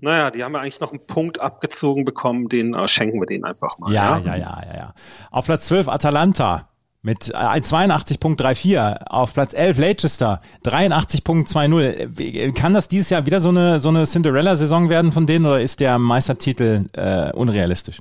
naja, 0.00 0.30
die 0.30 0.44
haben 0.44 0.54
ja 0.54 0.60
eigentlich 0.60 0.80
noch 0.80 0.90
einen 0.92 1.06
Punkt 1.06 1.40
abgezogen 1.40 2.04
bekommen, 2.04 2.48
den 2.48 2.72
äh, 2.74 2.86
schenken 2.88 3.20
wir 3.20 3.26
denen 3.26 3.44
einfach 3.44 3.78
mal. 3.78 3.92
Ja, 3.92 4.18
ja, 4.18 4.36
ja, 4.36 4.62
ja, 4.64 4.76
ja. 4.76 4.92
Auf 5.30 5.46
Platz 5.46 5.66
12 5.66 5.88
Atalanta 5.88 6.68
mit 7.04 7.28
äh, 7.28 7.34
82.34. 7.34 9.06
Auf 9.06 9.34
Platz 9.34 9.52
11 9.52 9.78
Leicester 9.78 10.40
83.20. 10.64 12.18
Äh, 12.18 12.52
Kann 12.52 12.74
das 12.74 12.88
dieses 12.88 13.10
Jahr 13.10 13.26
wieder 13.26 13.40
so 13.40 13.50
eine, 13.50 13.78
so 13.78 13.90
eine 13.90 14.06
Cinderella-Saison 14.06 14.88
werden 14.88 15.12
von 15.12 15.26
denen 15.26 15.46
oder 15.46 15.60
ist 15.60 15.80
der 15.80 15.98
Meistertitel 15.98 16.86
äh, 16.94 17.30
unrealistisch? 17.32 18.00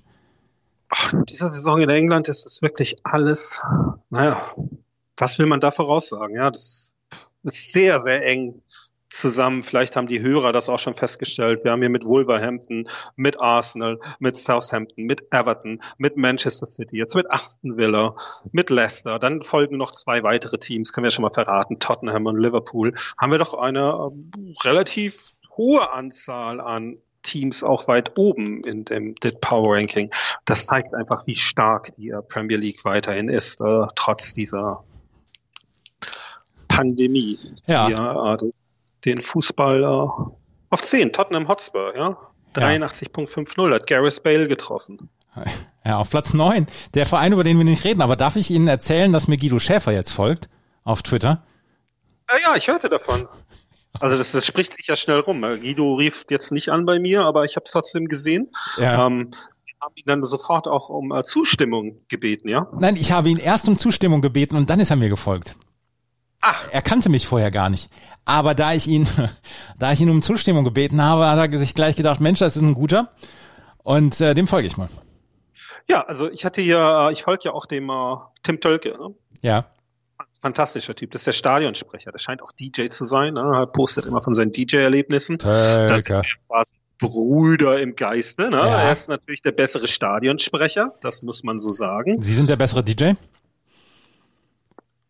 Ach, 0.90 1.14
in 1.14 1.26
dieser 1.26 1.50
Saison 1.50 1.82
in 1.82 1.90
England 1.90 2.30
ist 2.30 2.46
es 2.46 2.62
wirklich 2.62 2.96
alles, 3.04 3.62
naja, 4.10 4.42
was 5.18 5.38
will 5.38 5.48
man 5.48 5.60
da 5.60 5.72
voraussagen? 5.72 6.36
Ja, 6.36 6.50
das 6.50 6.94
ist 7.44 7.74
sehr, 7.74 8.00
sehr 8.00 8.26
eng 8.26 8.62
zusammen. 9.14 9.64
Vielleicht 9.64 9.96
haben 9.96 10.08
die 10.08 10.22
Hörer 10.22 10.52
das 10.52 10.70
auch 10.70 10.80
schon 10.80 10.96
festgestellt. 10.96 11.64
Wir 11.64 11.72
haben 11.72 11.82
hier 11.82 11.90
mit 11.90 12.06
Wolverhampton, 12.06 12.88
mit 13.16 13.40
Arsenal, 13.40 14.00
mit 14.20 14.36
Southampton, 14.36 15.06
mit 15.06 15.32
Everton, 15.32 15.82
mit 15.98 16.18
Manchester 16.18 16.66
City, 16.66 16.98
jetzt 16.98 17.16
mit 17.16 17.32
Aston 17.32 17.78
Villa, 17.78 18.16
mit 18.52 18.70
Leicester. 18.70 19.20
Dann 19.20 19.42
folgen 19.42 19.78
noch 19.78 19.92
zwei 19.92 20.24
weitere 20.24 20.58
Teams, 20.58 20.94
können 20.94 21.04
wir 21.04 21.12
schon 21.12 21.24
mal 21.24 21.32
verraten, 21.32 21.80
Tottenham 21.80 22.26
und 22.26 22.38
Liverpool. 22.40 22.94
Haben 23.20 23.32
wir 23.32 23.38
doch 23.38 23.54
eine 23.54 24.12
äh, 24.12 24.68
relativ 24.68 25.32
hohe 25.56 25.92
Anzahl 25.92 26.60
an 26.60 26.98
Teams 27.22 27.64
auch 27.64 27.88
weit 27.88 28.18
oben 28.18 28.62
in 28.66 28.84
dem 28.84 29.16
DIT 29.16 29.40
Power 29.40 29.76
Ranking. 29.76 30.10
Das 30.44 30.66
zeigt 30.66 30.94
einfach, 30.94 31.26
wie 31.26 31.36
stark 31.36 31.96
die 31.96 32.10
äh, 32.10 32.22
Premier 32.22 32.58
League 32.58 32.84
weiterhin 32.84 33.30
ist, 33.30 33.62
äh, 33.62 33.88
trotz 33.96 34.34
dieser 34.34 34.84
Pandemie, 36.68 37.38
Ja. 37.68 37.88
die 37.88 37.94
ja 37.94 38.34
äh, 38.34 38.52
den 39.06 39.22
Fußball 39.22 39.84
äh, 39.84 40.34
auf 40.70 40.82
10, 40.82 41.14
Tottenham 41.14 41.48
Hotspur, 41.48 41.96
ja. 41.96 42.18
83.50 42.56 43.74
hat 43.74 43.88
Gareth 43.88 44.24
Bale 44.24 44.48
getroffen. 44.48 45.10
Ja, 45.86 45.98
auf 45.98 46.10
Platz 46.12 46.34
9 46.34 46.66
der 46.94 47.06
Verein, 47.06 47.34
über 47.34 47.44
den 47.44 47.58
wir 47.58 47.66
nicht 47.66 47.84
reden. 47.84 48.02
Aber 48.02 48.16
darf 48.16 48.38
ich 48.38 48.50
Ihnen 48.50 48.70
erzählen, 48.70 49.12
dass 49.12 49.28
mir 49.28 49.36
Guido 49.36 49.60
Schäfer 49.60 49.92
jetzt 49.92 50.14
folgt 50.14 50.48
auf 50.86 51.02
Twitter? 51.02 51.44
Ja, 52.30 52.36
ja, 52.42 52.56
ich 52.56 52.70
hörte 52.70 52.88
davon. 52.88 53.28
Also 54.00 54.18
das, 54.18 54.32
das 54.32 54.46
spricht 54.46 54.72
sich 54.74 54.88
ja 54.88 54.96
schnell 54.96 55.20
rum. 55.20 55.42
Guido 55.42 55.96
rief 55.96 56.24
jetzt 56.30 56.54
nicht 56.54 56.70
an 56.70 56.86
bei 56.86 57.00
mir, 57.00 57.26
aber 57.26 57.44
ich 57.44 57.58
habe 57.58 57.66
es 57.66 57.72
trotzdem 57.72 58.08
gesehen. 58.08 58.50
Ja. 58.78 59.08
Ähm, 59.08 59.32
haben 59.84 59.96
ihn 59.96 60.06
dann 60.06 60.24
sofort 60.24 60.68
auch 60.68 60.90
um 60.90 61.12
äh, 61.12 61.24
Zustimmung 61.24 62.00
gebeten, 62.08 62.48
ja? 62.48 62.68
Nein, 62.80 62.96
ich 62.96 63.12
habe 63.12 63.30
ihn 63.30 63.38
erst 63.38 63.68
um 63.68 63.78
Zustimmung 63.78 64.22
gebeten 64.22 64.56
und 64.56 64.70
dann 64.70 64.80
ist 64.80 64.90
er 64.90 64.96
mir 64.96 65.10
gefolgt. 65.10 65.56
Ach. 66.46 66.70
Er 66.72 66.82
kannte 66.82 67.08
mich 67.10 67.26
vorher 67.26 67.52
gar 67.52 67.70
nicht. 67.70 67.90
Aber 68.26 68.54
da 68.54 68.74
ich 68.74 68.88
ihn, 68.88 69.08
da 69.80 69.94
ich 69.94 70.02
ihn 70.02 70.10
um 70.10 70.22
Zustimmung 70.22 70.66
gebeten 70.66 71.02
habe, 71.02 71.26
hat 71.26 71.52
er 71.52 71.58
sich 71.58 71.74
gleich 71.74 71.96
gedacht, 71.96 72.20
Mensch, 72.20 72.40
das 72.40 72.58
ist 72.58 72.62
ein 72.62 72.74
guter. 72.74 73.12
Und 73.82 74.20
äh, 74.22 74.34
dem 74.34 74.48
folge 74.48 74.68
ich 74.68 74.78
mal. 74.78 74.90
Ja, 75.88 76.02
also 76.02 76.30
ich 76.30 76.46
hatte 76.46 76.62
hier, 76.62 77.08
äh, 77.10 77.14
ich 77.14 77.24
folge 77.24 77.46
ja 77.46 77.52
auch 77.54 77.66
dem 77.66 77.90
äh, 77.90 78.16
Tim 78.44 78.60
Tölke, 78.60 78.90
ne? 78.90 79.16
Ja. 79.42 79.66
fantastischer 80.40 80.96
Typ. 80.96 81.12
Das 81.12 81.22
ist 81.22 81.28
der 81.28 81.34
Stadionsprecher. 81.34 82.12
Der 82.12 82.20
scheint 82.20 82.42
auch 82.42 82.52
DJ 82.52 82.88
zu 82.90 83.06
sein. 83.06 83.34
Ne? 83.34 83.42
Er 83.42 83.68
postet 83.68 84.06
immer 84.06 84.22
von 84.22 84.34
seinen 84.34 84.52
DJ-Erlebnissen. 84.52 85.38
Das 85.38 86.06
quasi 86.06 86.80
Brüder 86.98 87.80
im 87.80 87.96
Geiste. 87.96 88.50
Ne? 88.50 88.58
Ja. 88.58 88.84
Er 88.84 88.92
ist 88.92 89.10
natürlich 89.10 89.42
der 89.42 89.52
bessere 89.52 89.88
Stadionsprecher. 89.88 90.94
Das 91.02 91.24
muss 91.24 91.44
man 91.44 91.60
so 91.60 91.72
sagen. 91.72 92.22
Sie 92.22 92.34
sind 92.34 92.50
der 92.50 92.56
bessere 92.56 92.84
DJ? 92.84 93.14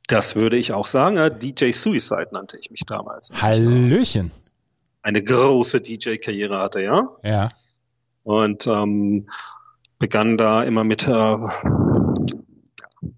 Das 0.08 0.36
würde 0.36 0.58
ich 0.58 0.74
auch 0.74 0.86
sagen. 0.88 1.16
Ja, 1.18 1.30
DJ 1.30 1.72
Suicide 1.72 2.28
nannte 2.32 2.58
ich 2.58 2.70
mich 2.72 2.82
damals. 2.86 3.30
ich 3.32 3.42
Hallöchen. 3.42 4.32
Eine 5.02 5.24
große 5.24 5.82
DJ-Karriere 5.82 6.60
hatte, 6.60 6.82
ja. 6.82 7.04
Ja. 7.24 7.50
Und 8.24 8.68
ähm, 8.68 9.28
begann 10.00 10.38
da 10.38 10.64
immer 10.64 10.84
mit, 10.84 11.08
äh, 11.08 11.12
ja, 11.12 11.38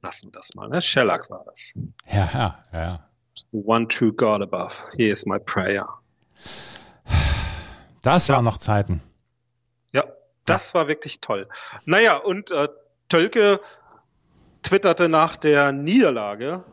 lassen 0.01 0.27
wir 0.27 0.31
das 0.31 0.55
mal, 0.55 0.67
ne? 0.69 0.81
Shellac 0.81 1.29
war 1.29 1.43
das. 1.45 1.73
Ja, 2.11 2.29
ja, 2.33 2.59
ja. 2.73 3.09
The 3.51 3.61
one 3.65 3.87
true 3.87 4.13
God 4.13 4.41
above. 4.41 4.73
Here 4.97 5.11
is 5.11 5.25
my 5.25 5.39
prayer. 5.39 5.87
Das 8.01 8.29
waren 8.29 8.43
Das- 8.43 8.53
noch 8.55 8.57
Zeiten. 8.59 9.01
Ja, 9.91 10.03
das 10.45 10.73
war 10.73 10.87
wirklich 10.87 11.19
toll. 11.21 11.47
Naja, 11.85 12.17
und 12.17 12.51
äh, 12.51 12.67
Tölke 13.09 13.59
twitterte 14.63 15.09
nach 15.09 15.37
der 15.37 15.71
Niederlage 15.71 16.63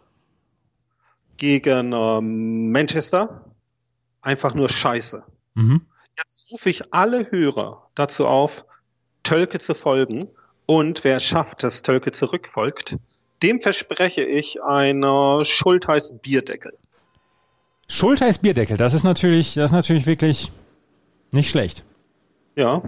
gegen 1.37 1.93
ähm, 1.93 2.71
Manchester 2.71 3.45
einfach 4.21 4.55
nur 4.55 4.69
Scheiße. 4.69 5.23
Mhm. 5.55 5.87
Jetzt 6.17 6.51
rufe 6.51 6.71
ich 6.71 6.93
alle 6.95 7.31
Hörer 7.31 7.89
dazu 7.95 8.27
auf, 8.27 8.67
Tölke 9.23 9.59
zu 9.59 9.75
folgen. 9.75 10.29
Und 10.67 11.05
wer 11.05 11.17
es 11.17 11.25
schafft, 11.25 11.65
dass 11.65 11.83
Tölke 11.83 12.13
zurückfolgt, 12.13 12.97
dem 13.43 13.61
verspreche 13.61 14.23
ich 14.23 14.63
eine 14.63 15.45
Schultheiß 15.45 16.19
Bierdeckel. 16.23 16.79
Schultheiß 17.89 18.39
Bierdeckel, 18.39 18.77
das 18.77 18.95
ist 18.95 19.03
natürlich, 19.03 19.55
das 19.55 19.67
ist 19.67 19.75
natürlich 19.75 20.07
wirklich 20.07 20.51
nicht 21.33 21.51
schlecht. 21.51 21.85
Ja, 22.55 22.83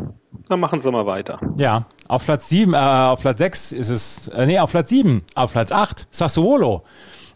dann 0.49 0.61
machen 0.61 0.79
Sie 0.79 0.91
mal 0.91 1.07
weiter. 1.07 1.41
Ja, 1.57 1.87
auf 2.07 2.25
Platz 2.25 2.49
sieben, 2.49 2.75
äh, 2.75 2.77
auf 2.77 3.21
Platz 3.21 3.39
sechs 3.39 3.73
ist 3.73 3.89
es, 3.89 4.29
äh, 4.29 4.47
nee, 4.47 4.59
auf 4.59 4.71
Platz 4.71 4.91
sieben, 4.91 5.25
auf 5.35 5.53
Platz 5.53 5.73
acht 5.73 6.07
Sassuolo 6.11 6.85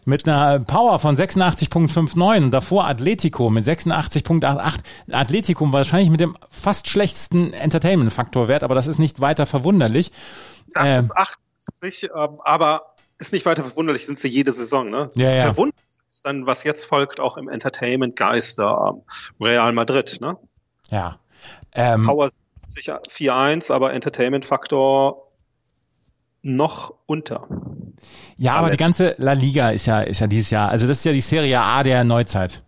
mit 0.09 0.27
einer 0.27 0.59
Power 0.59 0.99
von 0.99 1.15
86.59 1.15 2.43
und 2.43 2.51
davor 2.51 2.85
Atletico 2.87 3.49
mit 3.49 3.63
86.88. 3.63 4.79
Atletico 5.11 5.71
wahrscheinlich 5.71 6.09
mit 6.09 6.19
dem 6.19 6.37
fast 6.49 6.89
schlechtesten 6.89 7.53
Entertainment-Faktorwert, 7.53 8.63
aber 8.63 8.75
das 8.75 8.87
ist 8.87 8.97
nicht 8.97 9.21
weiter 9.21 9.45
verwunderlich. 9.45 10.11
Das 10.73 10.87
Ähm, 10.87 10.99
ist 10.99 11.15
80, 11.15 12.09
ähm, 12.15 12.41
aber 12.43 12.95
ist 13.19 13.31
nicht 13.31 13.45
weiter 13.45 13.63
verwunderlich, 13.63 14.05
sind 14.05 14.19
sie 14.19 14.29
jede 14.29 14.51
Saison, 14.51 14.89
ne? 14.89 15.11
Ja, 15.15 15.31
ja. 15.31 15.43
Verwunderlich 15.43 15.85
ist 16.09 16.25
dann, 16.25 16.45
was 16.45 16.63
jetzt 16.63 16.85
folgt, 16.85 17.19
auch 17.19 17.37
im 17.37 17.47
Entertainment-Geist 17.47 18.59
ähm, 18.59 19.03
Real 19.39 19.71
Madrid, 19.73 20.19
ne? 20.21 20.37
Ja. 20.89 21.19
Ähm, 21.73 22.03
Power 22.03 22.29
sicher 22.59 23.01
4-1, 23.07 23.71
aber 23.71 23.93
Entertainment-Faktor 23.93 25.28
noch 26.41 26.93
unter. 27.05 27.47
ja, 28.37 28.55
aber 28.55 28.69
die 28.69 28.77
ganze 28.77 29.15
La 29.17 29.33
Liga 29.33 29.69
ist 29.71 29.85
ja, 29.85 30.01
ist 30.01 30.19
ja 30.19 30.27
dieses 30.27 30.49
Jahr, 30.49 30.69
also 30.69 30.87
das 30.87 30.99
ist 30.99 31.03
ja 31.05 31.11
die 31.11 31.21
Serie 31.21 31.59
A 31.59 31.83
der 31.83 32.03
Neuzeit. 32.03 32.63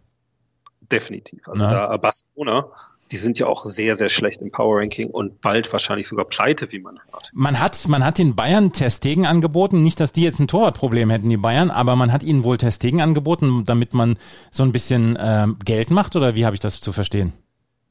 Definitiv. 0.91 1.47
Also 1.47 1.63
Ja. 1.63 1.69
da 1.69 1.93
äh, 1.93 1.97
Barcelona, 1.97 2.65
die 3.11 3.17
sind 3.17 3.39
ja 3.39 3.47
auch 3.47 3.65
sehr, 3.65 3.95
sehr 3.95 4.09
schlecht 4.09 4.41
im 4.41 4.49
Power 4.49 4.79
Ranking 4.79 5.09
und 5.09 5.41
bald 5.41 5.71
wahrscheinlich 5.71 6.07
sogar 6.07 6.25
pleite, 6.25 6.71
wie 6.71 6.79
man 6.79 6.99
hört. 7.11 7.29
Man 7.33 7.59
hat, 7.59 7.87
man 7.87 8.03
hat 8.05 8.17
den 8.17 8.35
Bayern 8.35 8.71
Testegen 8.73 9.25
angeboten, 9.25 9.83
nicht, 9.83 9.99
dass 9.99 10.11
die 10.11 10.23
jetzt 10.23 10.39
ein 10.39 10.47
Torwartproblem 10.47 11.09
hätten, 11.09 11.29
die 11.29 11.37
Bayern, 11.37 11.71
aber 11.71 11.95
man 11.95 12.11
hat 12.11 12.23
ihnen 12.23 12.43
wohl 12.43 12.57
Testegen 12.57 13.01
angeboten, 13.01 13.63
damit 13.65 13.93
man 13.93 14.17
so 14.49 14.63
ein 14.63 14.71
bisschen 14.71 15.17
ähm, 15.19 15.57
Geld 15.63 15.91
macht, 15.91 16.15
oder 16.15 16.35
wie 16.35 16.45
habe 16.45 16.55
ich 16.55 16.59
das 16.61 16.81
zu 16.81 16.93
verstehen? 16.93 17.33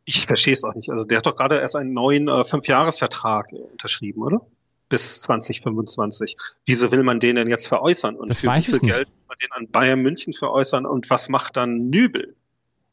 Ich 0.06 0.26
verstehe 0.26 0.54
es 0.54 0.64
auch 0.64 0.74
nicht. 0.74 0.90
Also 0.90 1.04
der 1.04 1.18
hat 1.18 1.26
doch 1.26 1.36
gerade 1.36 1.58
erst 1.58 1.76
einen 1.76 1.92
neuen 1.92 2.28
äh, 2.28 2.44
Fünfjahresvertrag 2.44 3.52
äh, 3.52 3.56
unterschrieben, 3.56 4.22
oder? 4.22 4.40
Bis 4.90 5.22
2025. 5.22 6.36
Wieso 6.66 6.92
will 6.92 7.02
man 7.02 7.18
den 7.18 7.36
denn 7.36 7.48
jetzt 7.48 7.68
veräußern? 7.68 8.16
Und 8.16 8.28
Das 8.28 8.40
für 8.40 8.54
wie 8.54 8.60
viel. 8.60 8.78
Geld 8.80 9.08
will 9.08 9.24
man 9.26 9.36
den 9.40 9.52
an 9.52 9.70
Bayern 9.70 10.00
München 10.00 10.34
veräußern? 10.34 10.84
Und 10.84 11.08
was 11.08 11.30
macht 11.30 11.56
dann 11.56 11.88
Nübel? 11.88 12.36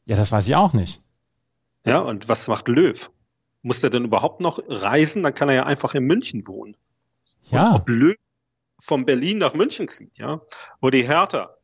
Ja, 0.06 0.16
das 0.16 0.32
weiß 0.32 0.48
ich 0.48 0.56
auch 0.56 0.72
nicht. 0.72 1.02
Ja, 1.84 1.98
und 1.98 2.30
was 2.30 2.48
macht 2.48 2.68
Löw? 2.68 3.10
Muss 3.60 3.82
der 3.82 3.90
denn 3.90 4.04
überhaupt 4.04 4.40
noch 4.40 4.58
reisen? 4.66 5.22
Dann 5.22 5.34
kann 5.34 5.50
er 5.50 5.56
ja 5.56 5.62
einfach 5.64 5.94
in 5.94 6.04
München 6.04 6.46
wohnen. 6.46 6.74
Ja, 7.50 7.74
ob 7.74 7.88
Löw 7.88 8.16
von 8.78 9.04
Berlin 9.04 9.38
nach 9.38 9.54
München 9.54 9.88
zieht, 9.88 10.18
ja, 10.18 10.40
wo 10.80 10.90
die 10.90 11.02
Hertha 11.02 11.56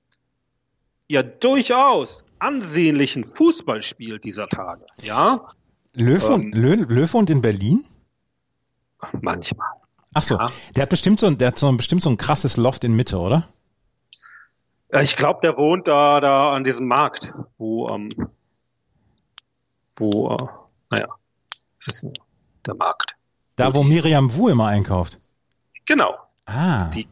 ja 1.08 1.22
durchaus 1.22 2.24
ansehnlichen 2.38 3.24
Fußball 3.24 3.82
spielt 3.82 4.24
dieser 4.24 4.48
Tage, 4.48 4.84
ja, 5.02 5.46
Löw, 5.92 6.24
ähm, 6.24 6.32
und, 6.32 6.54
Löw, 6.54 6.88
Löw 6.88 7.12
wohnt 7.12 7.30
in 7.30 7.40
Berlin? 7.40 7.84
manchmal. 9.20 9.68
Ach 10.14 10.22
so, 10.22 10.36
Ja. 10.38 10.50
der 10.76 10.82
hat 10.82 10.90
bestimmt 10.90 11.20
so, 11.20 11.26
ein- 11.26 11.38
der 11.38 11.48
hat 11.48 11.58
so 11.58 11.68
ein, 11.68 11.76
bestimmt 11.76 12.02
so 12.02 12.08
ein 12.10 12.16
krasses 12.16 12.56
Loft 12.56 12.84
in 12.84 12.94
Mitte, 12.94 13.18
oder? 13.18 13.46
Ja, 14.92 15.00
Ich 15.02 15.16
glaube, 15.16 15.40
der 15.42 15.56
wohnt 15.56 15.88
da, 15.88 16.20
da 16.20 16.52
an 16.52 16.62
diesem 16.64 16.86
Markt, 16.86 17.34
wo, 17.58 17.88
ähm, 17.88 18.08
wo, 19.96 20.30
äh, 20.36 20.46
naja, 20.90 21.08
es 21.80 21.88
ist 21.88 22.06
der 22.66 22.74
Markt. 22.74 23.16
Da, 23.56 23.74
wo 23.74 23.82
Miriam 23.82 24.34
Wu 24.34 24.48
immer 24.48 24.66
einkauft. 24.68 25.18
Genau, 25.86 26.14
Ah, 26.46 26.88
Die- 26.90 27.08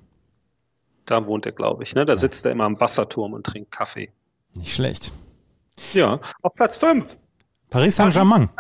da 1.07 1.25
wohnt 1.25 1.47
er, 1.47 1.53
glaube 1.53 1.83
ich. 1.85 1.95
Ne? 1.95 2.05
Da 2.05 2.17
sitzt 2.17 2.45
er 2.45 2.53
immer 2.53 2.65
am 2.65 2.79
Wasserturm 2.81 3.33
und 3.33 3.47
trinkt 3.47 3.73
Kaffee. 3.73 4.12
nicht 4.55 4.75
schlecht. 4.75 5.11
Ja, 5.95 6.21
auf 6.43 6.53
Platz 6.55 6.77
fünf 6.77 7.17
Paris 7.71 7.97
Saint-Germain. 7.97 8.51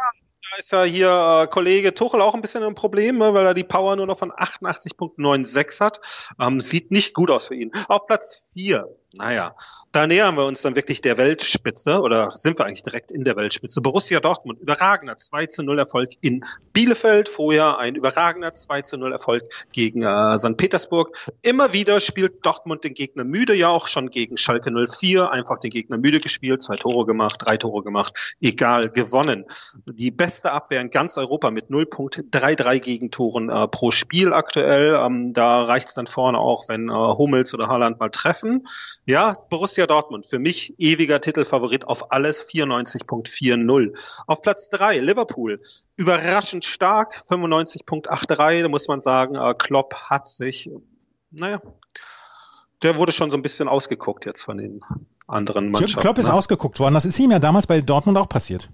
Ist 0.62 0.70
ja 0.70 0.84
hier 0.84 1.40
äh, 1.42 1.48
Kollege 1.48 1.92
Tuchel 1.92 2.20
auch 2.20 2.36
ein 2.36 2.40
bisschen 2.40 2.62
ein 2.62 2.76
Problem, 2.76 3.18
ne, 3.18 3.34
weil 3.34 3.44
er 3.44 3.52
die 3.52 3.64
Power 3.64 3.96
nur 3.96 4.06
noch 4.06 4.16
von 4.16 4.30
88.96 4.30 5.80
hat. 5.80 6.00
Ähm, 6.40 6.60
sieht 6.60 6.92
nicht 6.92 7.14
gut 7.14 7.32
aus 7.32 7.48
für 7.48 7.56
ihn. 7.56 7.72
Auf 7.88 8.06
Platz 8.06 8.42
vier, 8.52 8.86
naja, 9.18 9.54
da 9.92 10.06
nähern 10.06 10.36
wir 10.36 10.46
uns 10.46 10.62
dann 10.62 10.74
wirklich 10.74 11.02
der 11.02 11.18
Weltspitze 11.18 12.00
oder 12.00 12.30
sind 12.30 12.58
wir 12.58 12.64
eigentlich 12.64 12.82
direkt 12.82 13.12
in 13.12 13.24
der 13.24 13.36
Weltspitze. 13.36 13.82
Borussia 13.82 14.20
Dortmund, 14.20 14.58
überragender 14.60 15.16
2 15.16 15.46
zu 15.46 15.62
0 15.62 15.78
Erfolg 15.78 16.10
in 16.22 16.44
Bielefeld. 16.72 17.28
Vorher 17.28 17.78
ein 17.78 17.94
überragender 17.94 18.54
2 18.54 18.82
zu 18.82 18.96
0 18.96 19.12
Erfolg 19.12 19.44
gegen 19.72 20.02
äh, 20.02 20.38
St. 20.38 20.56
Petersburg. 20.56 21.16
Immer 21.42 21.74
wieder 21.74 22.00
spielt 22.00 22.44
Dortmund 22.44 22.84
den 22.84 22.94
Gegner 22.94 23.24
müde, 23.24 23.54
ja 23.54 23.68
auch 23.68 23.86
schon 23.86 24.08
gegen 24.08 24.38
Schalke 24.38 24.70
04. 24.70 25.30
Einfach 25.30 25.58
den 25.58 25.70
Gegner 25.70 25.98
müde 25.98 26.20
gespielt, 26.20 26.62
zwei 26.62 26.76
Tore 26.76 27.04
gemacht, 27.04 27.36
drei 27.38 27.58
Tore 27.58 27.82
gemacht, 27.82 28.36
egal, 28.40 28.88
gewonnen. 28.88 29.44
Die 29.84 30.10
beste 30.10 30.52
Abwehr 30.52 30.80
in 30.80 30.90
ganz 30.90 31.18
Europa 31.18 31.50
mit 31.50 31.68
0.33 31.68 32.78
Gegentoren 32.78 33.50
äh, 33.50 33.68
pro 33.68 33.90
Spiel 33.90 34.32
aktuell. 34.32 34.94
Ähm, 34.94 35.34
da 35.34 35.62
reicht 35.62 35.88
es 35.88 35.94
dann 35.94 36.06
vorne 36.06 36.38
auch, 36.38 36.68
wenn 36.68 36.88
äh, 36.88 36.92
Hummels 36.92 37.52
oder 37.52 37.68
Haaland 37.68 38.00
mal 38.00 38.10
treffen. 38.10 38.64
Ja, 39.04 39.36
Borussia 39.50 39.86
Dortmund, 39.86 40.26
für 40.26 40.38
mich 40.38 40.78
ewiger 40.78 41.20
Titelfavorit 41.20 41.84
auf 41.84 42.12
alles 42.12 42.46
94.40. 42.48 43.98
Auf 44.28 44.42
Platz 44.42 44.68
drei 44.68 44.98
Liverpool, 44.98 45.60
überraschend 45.96 46.64
stark, 46.64 47.24
95.83, 47.28 48.62
da 48.62 48.68
muss 48.68 48.86
man 48.86 49.00
sagen, 49.00 49.34
äh, 49.34 49.54
Klopp 49.58 49.94
hat 50.08 50.28
sich, 50.28 50.70
naja, 51.30 51.60
der 52.82 52.96
wurde 52.96 53.10
schon 53.10 53.32
so 53.32 53.36
ein 53.36 53.42
bisschen 53.42 53.68
ausgeguckt 53.68 54.24
jetzt 54.24 54.42
von 54.42 54.58
den 54.58 54.80
anderen 55.26 55.70
Mannschaften. 55.70 56.00
Klopp 56.00 56.18
ist 56.18 56.26
ne? 56.26 56.34
ausgeguckt 56.34 56.78
worden. 56.78 56.94
Das 56.94 57.04
ist 57.04 57.18
ihm 57.18 57.32
ja 57.32 57.40
damals 57.40 57.66
bei 57.66 57.80
Dortmund 57.80 58.18
auch 58.18 58.28
passiert. 58.28 58.70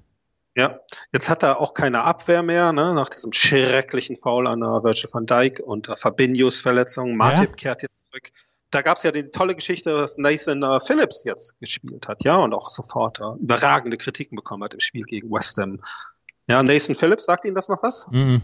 Ja, 0.55 0.81
jetzt 1.13 1.31
hat 1.31 1.43
er 1.43 1.61
auch 1.61 1.73
keine 1.73 2.03
Abwehr 2.03 2.43
mehr, 2.43 2.73
ne, 2.73 2.93
nach 2.93 3.09
diesem 3.11 3.33
schrecklichen 3.33 4.17
Foul 4.17 4.49
an 4.49 4.63
uh, 4.63 4.83
Virgil 4.83 5.09
van 5.13 5.25
Dijk 5.25 5.61
und 5.61 5.89
uh, 5.89 5.95
Fabinhos 5.95 6.61
Verletzung. 6.61 7.17
Matip 7.17 7.51
Ja. 7.51 7.55
kehrt 7.55 7.83
jetzt 7.83 8.07
zurück. 8.07 8.33
Da 8.71 8.83
gab's 8.83 9.03
ja 9.03 9.13
die 9.13 9.31
tolle 9.31 9.55
Geschichte, 9.55 9.93
dass 9.95 10.19
Nathan 10.19 10.63
uh, 10.63 10.79
Phillips 10.79 11.25
jetzt 11.25 11.59
gespielt 11.59 12.07
hat, 12.07 12.23
ja, 12.25 12.37
und 12.37 12.53
auch 12.53 12.69
sofort 12.69 13.21
uh, 13.21 13.37
überragende 13.37 13.97
Kritiken 13.97 14.37
bekommen 14.37 14.63
hat 14.63 14.75
im 14.75 14.81
Spiel 14.81 15.05
gegen 15.05 15.31
West 15.31 15.57
Ham. 15.59 15.81
Ja, 16.47 16.63
Nathan 16.63 16.95
Phillips, 16.95 17.25
sagt 17.25 17.45
Ihnen 17.45 17.55
das 17.55 17.69
noch 17.69 17.83
was? 17.83 18.07
Mhm. 18.11 18.43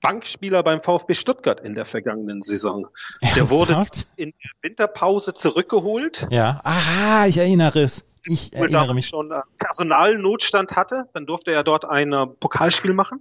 Bankspieler 0.00 0.62
beim 0.62 0.80
VfB 0.80 1.14
Stuttgart 1.14 1.60
in 1.60 1.74
der 1.74 1.84
vergangenen 1.84 2.42
Saison. 2.42 2.86
Der 3.34 3.50
wurde 3.50 3.72
Ernsthaft? 3.72 4.06
in 4.16 4.32
der 4.42 4.50
Winterpause 4.62 5.34
zurückgeholt. 5.34 6.28
Ja. 6.30 6.60
Ah, 6.64 7.26
ich 7.26 7.38
erinnere 7.38 7.80
es. 7.80 8.04
Ich 8.24 8.52
erinnere 8.52 8.94
mich. 8.94 9.08
schon 9.08 9.30
äh, 9.30 9.40
Personalnotstand 9.58 10.76
hatte, 10.76 11.08
dann 11.14 11.26
durfte 11.26 11.52
er 11.52 11.64
dort 11.64 11.84
ein 11.84 12.12
äh, 12.12 12.26
Pokalspiel 12.26 12.92
machen 12.92 13.20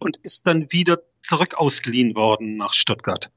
und 0.00 0.18
ist 0.18 0.46
dann 0.46 0.70
wieder 0.70 0.98
zurück 1.22 1.54
ausgeliehen 1.56 2.14
worden 2.14 2.56
nach 2.56 2.72
Stuttgart. 2.72 3.30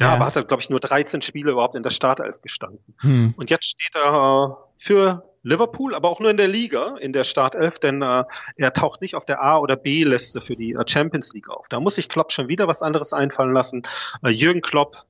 Ja, 0.00 0.14
aber 0.14 0.26
hat 0.26 0.36
er, 0.36 0.44
glaube 0.44 0.62
ich, 0.62 0.70
nur 0.70 0.80
13 0.80 1.20
Spiele 1.20 1.52
überhaupt 1.52 1.74
in 1.74 1.82
der 1.82 1.90
Startelf 1.90 2.40
gestanden. 2.40 2.94
Hm. 3.00 3.34
Und 3.36 3.50
jetzt 3.50 3.66
steht 3.66 3.94
er 3.94 4.56
äh, 4.58 4.72
für 4.76 5.30
Liverpool, 5.42 5.94
aber 5.94 6.10
auch 6.10 6.20
nur 6.20 6.30
in 6.30 6.38
der 6.38 6.48
Liga, 6.48 6.96
in 6.98 7.12
der 7.12 7.24
Startelf, 7.24 7.78
denn 7.78 8.00
äh, 8.02 8.24
er 8.56 8.72
taucht 8.72 9.02
nicht 9.02 9.14
auf 9.14 9.26
der 9.26 9.42
A- 9.42 9.58
oder 9.58 9.76
B-Liste 9.76 10.40
für 10.40 10.56
die 10.56 10.72
äh, 10.72 10.84
Champions 10.86 11.34
League 11.34 11.50
auf. 11.50 11.68
Da 11.68 11.80
muss 11.80 11.96
sich 11.96 12.08
Klopp 12.08 12.32
schon 12.32 12.48
wieder 12.48 12.66
was 12.66 12.82
anderes 12.82 13.12
einfallen 13.12 13.52
lassen. 13.52 13.82
Äh, 14.22 14.30
Jürgen 14.30 14.62
Klopp, 14.62 15.04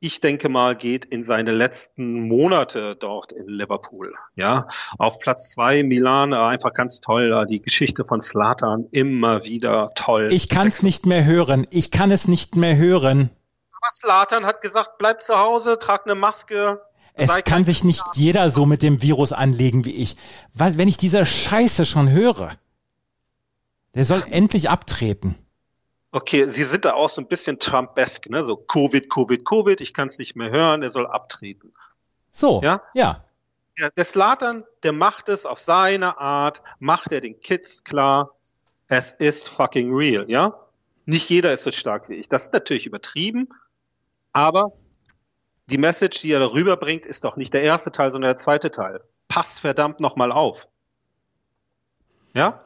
ich 0.00 0.20
denke 0.20 0.48
mal, 0.48 0.76
geht 0.76 1.04
in 1.04 1.24
seine 1.24 1.52
letzten 1.52 2.28
Monate 2.28 2.94
dort 2.94 3.32
in 3.32 3.48
Liverpool. 3.48 4.12
Ja, 4.36 4.68
auf 4.98 5.18
Platz 5.18 5.52
zwei 5.52 5.82
Milan, 5.82 6.32
äh, 6.32 6.36
einfach 6.36 6.72
ganz 6.72 7.00
toll. 7.00 7.46
Die 7.48 7.62
Geschichte 7.62 8.04
von 8.04 8.20
Slatan 8.20 8.86
immer 8.92 9.44
wieder 9.44 9.92
toll. 9.94 10.28
Ich 10.32 10.48
kann 10.48 10.68
es 10.68 10.82
nicht 10.82 11.06
mehr 11.06 11.24
hören. 11.24 11.66
Ich 11.70 11.90
kann 11.90 12.10
es 12.10 12.28
nicht 12.28 12.54
mehr 12.56 12.76
hören. 12.76 13.30
Slatan 13.90 14.44
hat 14.46 14.60
gesagt, 14.60 14.98
bleib 14.98 15.22
zu 15.22 15.38
Hause, 15.38 15.78
trag 15.78 16.04
eine 16.06 16.14
Maske. 16.14 16.80
Es 17.14 17.44
kann 17.44 17.64
sich 17.64 17.82
nicht 17.82 18.04
jeder 18.14 18.48
so 18.48 18.64
mit 18.64 18.82
dem 18.82 19.02
Virus 19.02 19.32
anlegen 19.32 19.84
wie 19.84 19.94
ich. 19.96 20.16
Was, 20.54 20.78
wenn 20.78 20.88
ich 20.88 20.96
diese 20.98 21.26
Scheiße 21.26 21.84
schon 21.84 22.10
höre, 22.10 22.52
der 23.94 24.04
soll 24.04 24.22
endlich 24.30 24.70
abtreten. 24.70 25.34
Okay, 26.12 26.48
Sie 26.48 26.62
sind 26.62 26.84
da 26.84 26.94
auch 26.94 27.10
so 27.10 27.20
ein 27.20 27.26
bisschen 27.28 27.58
Trump-esque, 27.58 28.30
ne? 28.30 28.44
So 28.44 28.56
Covid, 28.56 29.10
Covid, 29.10 29.44
Covid, 29.44 29.80
ich 29.80 29.92
kann 29.92 30.08
es 30.08 30.18
nicht 30.18 30.36
mehr 30.36 30.50
hören, 30.50 30.82
er 30.82 30.90
soll 30.90 31.06
abtreten. 31.06 31.72
So, 32.30 32.60
Ja? 32.62 32.82
ja. 32.94 33.24
Der, 33.78 33.90
der 33.90 34.04
Slatan, 34.04 34.64
der 34.82 34.92
macht 34.92 35.28
es 35.28 35.44
auf 35.46 35.58
seine 35.58 36.18
Art, 36.18 36.62
macht 36.78 37.12
er 37.12 37.20
den 37.20 37.40
Kids 37.40 37.84
klar, 37.84 38.30
Es 38.90 39.12
ist 39.12 39.48
fucking 39.50 39.94
real, 39.94 40.24
ja? 40.30 40.54
Nicht 41.04 41.28
jeder 41.28 41.52
ist 41.52 41.64
so 41.64 41.70
stark 41.70 42.08
wie 42.08 42.14
ich. 42.14 42.28
Das 42.28 42.44
ist 42.44 42.52
natürlich 42.52 42.86
übertrieben, 42.86 43.48
aber 44.32 44.72
die 45.70 45.78
Message, 45.78 46.20
die 46.20 46.32
er 46.32 46.40
darüber 46.40 46.76
bringt, 46.76 47.04
ist 47.06 47.24
doch 47.24 47.36
nicht 47.36 47.52
der 47.52 47.62
erste 47.62 47.92
Teil, 47.92 48.10
sondern 48.10 48.30
der 48.30 48.36
zweite 48.36 48.70
Teil. 48.70 49.00
Passt 49.28 49.60
verdammt 49.60 50.00
nochmal 50.00 50.32
auf. 50.32 50.68
Ja? 52.34 52.60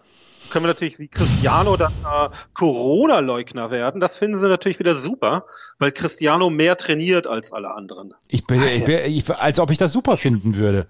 Können 0.51 0.65
wir 0.65 0.69
natürlich 0.69 0.99
wie 0.99 1.09
Cristiano 1.09 1.77
dann 1.77 1.93
äh, 1.93 2.29
Corona-Leugner 2.55 3.71
werden. 3.71 4.01
Das 4.01 4.19
finden 4.19 4.39
sie 4.39 4.49
natürlich 4.49 4.79
wieder 4.79 4.95
super, 4.95 5.47
weil 5.79 5.93
Cristiano 5.93 6.51
mehr 6.51 6.77
trainiert 6.77 7.27
als 7.27 7.53
alle 7.53 7.73
anderen. 7.73 8.15
Ich 8.29 8.47
bin, 8.47 8.63
ich 8.63 8.85
bin 8.85 8.99
ich, 9.05 9.29
als 9.31 9.59
ob 9.59 9.71
ich 9.71 9.79
das 9.79 9.93
super 9.93 10.17
finden 10.17 10.57
würde. 10.57 10.87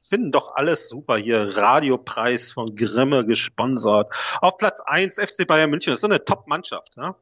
Finden 0.00 0.32
doch 0.32 0.54
alles 0.54 0.88
super 0.88 1.16
hier. 1.16 1.56
Radiopreis 1.56 2.52
von 2.52 2.74
Grimme 2.74 3.26
gesponsert. 3.26 4.14
Auf 4.40 4.56
Platz 4.56 4.80
eins 4.80 5.16
FC 5.16 5.46
Bayern 5.46 5.70
München. 5.70 5.90
Das 5.90 5.98
ist 5.98 6.02
so 6.02 6.06
eine 6.06 6.24
Top-Mannschaft. 6.24 6.96
Ja? 6.96 7.16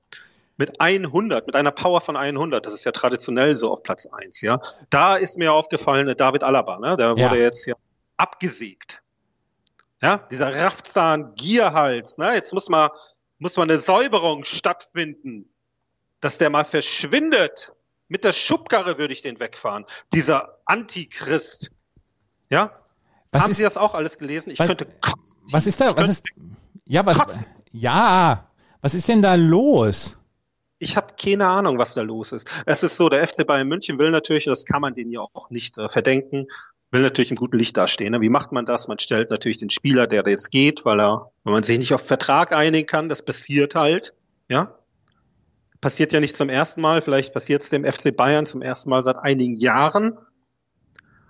Mit 0.57 0.81
100, 0.81 1.47
mit 1.47 1.57
einer 1.57 1.73
Power 1.73 2.01
von 2.01 2.17
100, 2.17 2.65
das 2.65 2.73
ist 2.75 2.85
ja 2.85 2.93
traditionell 2.93 3.57
so 3.57 3.71
auf 3.73 3.83
Platz 3.83 4.07
1, 4.07 4.41
ja. 4.43 4.61
Da 4.91 5.17
ist 5.17 5.37
mir 5.39 5.53
aufgefallen, 5.53 6.09
äh, 6.09 6.15
David 6.17 6.45
Alaba, 6.45 6.79
ne, 6.79 6.97
der 6.97 7.15
Ja. 7.17 7.31
wurde 7.31 7.41
jetzt 7.43 7.67
ja 7.67 7.75
abgesägt. 8.17 9.03
Ja, 10.03 10.19
dieser 10.31 10.55
Raffzahn, 10.55 11.35
Gierhals, 11.35 12.19
ne, 12.19 12.35
jetzt 12.35 12.53
muss 12.53 12.69
mal, 12.69 12.91
muss 13.39 13.57
mal 13.57 13.65
eine 13.65 13.79
Säuberung 13.79 14.45
stattfinden, 14.45 15.49
dass 16.21 16.39
der 16.39 16.51
mal 16.51 16.65
verschwindet. 16.65 17.73
Mit 18.09 18.23
der 18.23 18.33
Schubkarre 18.33 18.99
würde 18.99 19.13
ich 19.13 19.23
den 19.23 19.41
wegfahren. 19.41 19.87
Dieser 20.13 20.59
Antichrist. 20.67 21.71
Ja? 22.51 22.71
Was 23.33 23.43
Haben 23.43 23.51
ist- 23.51 23.57
Sie 23.57 23.63
das 23.63 23.77
auch 23.77 23.95
alles 23.95 24.19
gelesen? 24.19 24.51
Ich 24.51 24.59
was- 24.59 24.67
könnte 24.69 24.87
kotzen. 25.01 25.41
Was 25.51 25.67
ist 25.67 25.81
da, 25.81 25.97
was 25.97 26.09
ist, 26.09 26.25
ja, 26.85 27.05
was, 27.05 27.19
Kotzen. 27.19 27.45
ja, 27.73 28.47
was 28.83 28.95
ist 28.95 29.09
denn 29.09 29.23
da 29.23 29.35
los? 29.35 30.19
Ich 30.85 30.99
habe 30.99 31.15
keine 31.19 31.47
Ahnung, 31.49 31.79
was 31.79 31.95
da 31.95 32.03
los 32.03 32.33
ist. 32.33 32.47
Es 32.67 32.83
ist 32.83 32.99
so, 32.99 33.09
der 33.09 33.27
FC 33.27 33.47
Bayern 33.47 33.67
München 33.67 33.99
will 33.99 34.11
natürlich, 34.11 34.45
das 34.45 34.67
kann 34.67 34.83
man 34.83 34.93
denen 34.93 35.11
ja 35.11 35.21
auch 35.21 35.49
nicht 35.49 35.79
äh, 35.79 35.89
verdenken, 35.89 36.47
will 36.91 37.01
natürlich 37.01 37.31
im 37.31 37.39
guten 37.39 37.59
Licht 37.59 37.75
dastehen. 37.79 38.13
Ne? 38.13 38.21
Wie 38.21 38.29
macht 38.29 38.53
man 38.53 38.67
das? 38.67 38.87
Man 38.87 38.99
stellt 38.99 39.31
natürlich 39.31 39.57
den 39.57 39.71
Spieler, 39.71 40.07
der 40.07 40.25
jetzt 40.27 40.51
geht, 40.51 40.85
weil 40.85 41.01
er, 41.01 41.31
wenn 41.43 41.55
man 41.55 41.63
sich 41.63 41.79
nicht 41.79 41.95
auf 41.95 42.07
Vertrag 42.07 42.53
einigen 42.53 42.87
kann, 42.87 43.09
das 43.09 43.25
passiert 43.25 43.75
halt, 43.75 44.13
ja. 44.49 44.79
Passiert 45.81 46.13
ja 46.13 46.21
nicht 46.21 46.37
zum 46.37 46.51
ersten 46.51 46.83
Mal, 46.83 47.01
vielleicht 47.01 47.33
passiert 47.33 47.63
es 47.63 47.71
dem 47.71 47.87
FC 47.87 48.15
Bayern 48.15 48.45
zum 48.45 48.61
ersten 48.61 48.91
Mal 48.91 49.03
seit 49.03 49.17
einigen 49.17 49.57
Jahren. 49.57 50.19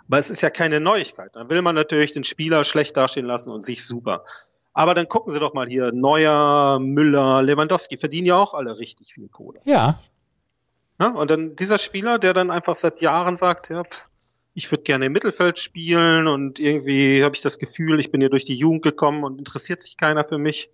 Aber 0.09 0.19
es 0.19 0.31
ist 0.31 0.43
ja 0.43 0.51
keine 0.51 0.81
Neuigkeit. 0.81 1.31
Dann 1.35 1.49
will 1.49 1.63
man 1.63 1.77
natürlich 1.77 2.13
den 2.13 2.25
Spieler 2.25 2.65
schlecht 2.65 2.97
dastehen 2.97 3.27
lassen 3.27 3.51
und 3.51 3.63
sich 3.63 3.87
super. 3.87 4.25
Aber 4.75 4.95
dann 4.95 5.09
gucken 5.09 5.33
Sie 5.33 5.39
doch 5.39 5.55
mal 5.55 5.69
hier, 5.69 5.93
Neuer, 5.95 6.79
Müller, 6.81 7.43
Lewandowski 7.43 7.97
verdienen 7.97 8.27
ja 8.27 8.37
auch 8.37 8.55
alle 8.55 8.79
richtig 8.79 9.15
viel 9.15 9.29
Kohle. 9.29 9.61
Ja, 9.65 10.01
Ja, 11.01 11.09
und 11.09 11.31
dann 11.31 11.57
dieser 11.57 11.79
Spieler, 11.79 12.19
der 12.19 12.35
dann 12.35 12.51
einfach 12.51 12.75
seit 12.75 13.01
Jahren 13.01 13.37
sagt, 13.37 13.71
ja, 13.71 13.85
pf, 13.85 14.09
ich 14.55 14.71
würde 14.71 14.85
gerne 14.85 15.07
im 15.07 15.13
Mittelfeld 15.13 15.59
spielen 15.59 16.29
und 16.29 16.61
irgendwie 16.61 17.25
habe 17.25 17.35
ich 17.35 17.43
das 17.43 17.59
Gefühl, 17.59 17.99
ich 17.99 18.13
bin 18.13 18.21
hier 18.21 18.31
durch 18.31 18.45
die 18.45 18.57
Jugend 18.57 18.83
gekommen 18.83 19.25
und 19.25 19.39
interessiert 19.39 19.81
sich 19.81 19.97
keiner 19.97 20.23
für 20.23 20.39
mich. 20.39 20.71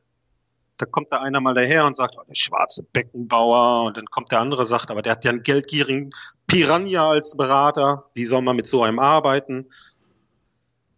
Da 0.77 0.87
kommt 0.87 1.13
da 1.13 1.21
einer 1.21 1.41
mal 1.41 1.55
daher 1.55 1.87
und 1.87 1.97
sagt, 1.97 2.17
oh, 2.19 2.23
der 2.29 2.35
schwarze 2.35 2.83
Beckenbauer 2.83 3.85
und 3.85 3.97
dann 3.97 4.07
kommt 4.07 4.33
der 4.33 4.41
andere 4.41 4.63
und 4.63 4.67
sagt, 4.67 4.91
aber 4.91 5.03
der 5.03 5.13
hat 5.13 5.25
ja 5.25 5.31
einen 5.31 5.43
geldgierigen 5.43 6.11
Piranha 6.47 7.11
als 7.11 7.37
Berater, 7.37 8.11
wie 8.15 8.25
soll 8.25 8.43
man 8.43 8.57
mit 8.57 8.67
so 8.67 8.83
einem 8.83 8.99
arbeiten? 8.99 9.71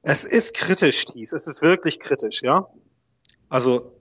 Es 0.03 0.25
ist 0.25 0.55
kritisch, 0.55 1.05
dies, 1.07 1.33
es 1.33 1.47
ist 1.47 1.63
wirklich 1.63 2.01
kritisch, 2.01 2.43
ja. 2.43 2.69
Also 3.53 3.93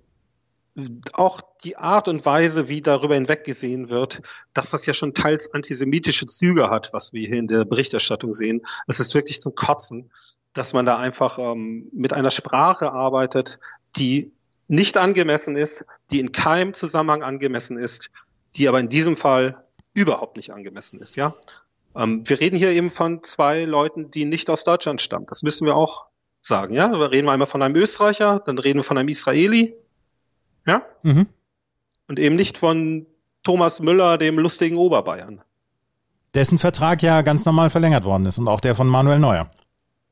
auch 1.11 1.41
die 1.65 1.75
Art 1.75 2.07
und 2.07 2.25
Weise, 2.25 2.69
wie 2.69 2.81
darüber 2.81 3.15
hinweggesehen 3.15 3.89
wird, 3.89 4.21
dass 4.53 4.69
das 4.69 4.85
ja 4.85 4.93
schon 4.93 5.13
teils 5.13 5.53
antisemitische 5.53 6.25
Züge 6.25 6.69
hat, 6.69 6.93
was 6.93 7.11
wir 7.11 7.27
hier 7.27 7.37
in 7.37 7.49
der 7.49 7.65
Berichterstattung 7.65 8.33
sehen. 8.33 8.61
Es 8.87 9.01
ist 9.01 9.13
wirklich 9.13 9.41
zum 9.41 9.53
Kotzen, 9.53 10.09
dass 10.53 10.71
man 10.71 10.85
da 10.85 10.97
einfach 10.99 11.37
ähm, 11.37 11.89
mit 11.91 12.13
einer 12.13 12.31
Sprache 12.31 12.93
arbeitet, 12.93 13.59
die 13.97 14.31
nicht 14.69 14.95
angemessen 14.95 15.57
ist, 15.57 15.83
die 16.11 16.21
in 16.21 16.31
keinem 16.31 16.73
Zusammenhang 16.73 17.21
angemessen 17.21 17.77
ist, 17.77 18.09
die 18.55 18.69
aber 18.69 18.79
in 18.79 18.87
diesem 18.87 19.17
Fall 19.17 19.65
überhaupt 19.93 20.37
nicht 20.37 20.53
angemessen 20.53 21.01
ist, 21.01 21.17
ja. 21.17 21.35
Ähm, 21.93 22.23
wir 22.23 22.39
reden 22.39 22.55
hier 22.55 22.71
eben 22.71 22.89
von 22.89 23.21
zwei 23.21 23.65
Leuten, 23.65 24.11
die 24.11 24.23
nicht 24.23 24.49
aus 24.49 24.63
Deutschland 24.63 25.01
stammen. 25.01 25.25
Das 25.25 25.43
müssen 25.43 25.65
wir 25.65 25.75
auch 25.75 26.05
sagen, 26.41 26.73
ja. 26.73 26.91
Wir 26.91 27.11
reden 27.11 27.29
einmal 27.29 27.47
von 27.47 27.61
einem 27.61 27.75
Österreicher, 27.75 28.41
dann 28.45 28.57
reden 28.57 28.79
wir 28.79 28.83
von 28.83 28.97
einem 28.97 29.09
Israeli, 29.09 29.75
ja. 30.65 30.83
mhm. 31.03 31.27
Und 32.07 32.19
eben 32.19 32.35
nicht 32.35 32.57
von 32.57 33.05
Thomas 33.43 33.79
Müller, 33.79 34.17
dem 34.17 34.37
lustigen 34.37 34.77
Oberbayern. 34.77 35.41
dessen 36.33 36.59
Vertrag 36.59 37.01
ja 37.01 37.21
ganz 37.21 37.45
normal 37.45 37.69
verlängert 37.69 38.05
worden 38.05 38.25
ist 38.25 38.37
und 38.37 38.47
auch 38.47 38.59
der 38.61 38.75
von 38.75 38.87
Manuel 38.87 39.19
Neuer. 39.19 39.49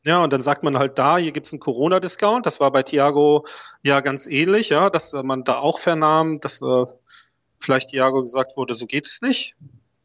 Ja, 0.05 0.23
und 0.23 0.31
dann 0.31 0.41
sagt 0.41 0.63
man 0.63 0.77
halt 0.77 0.97
da, 0.97 1.17
hier 1.17 1.31
gibt's 1.31 1.51
einen 1.51 1.59
Corona-Discount. 1.59 2.45
Das 2.45 2.59
war 2.59 2.71
bei 2.71 2.83
Thiago 2.83 3.45
ja 3.83 3.99
ganz 3.99 4.27
ähnlich, 4.27 4.69
ja, 4.69 4.89
dass 4.89 5.13
man 5.13 5.43
da 5.43 5.59
auch 5.59 5.77
vernahm, 5.77 6.39
dass 6.39 6.61
äh, 6.61 6.85
vielleicht 7.57 7.89
Thiago 7.89 8.21
gesagt 8.21 8.55
wurde, 8.55 8.75
so 8.75 8.85
geht 8.85 9.05
es 9.05 9.21
nicht. 9.21 9.55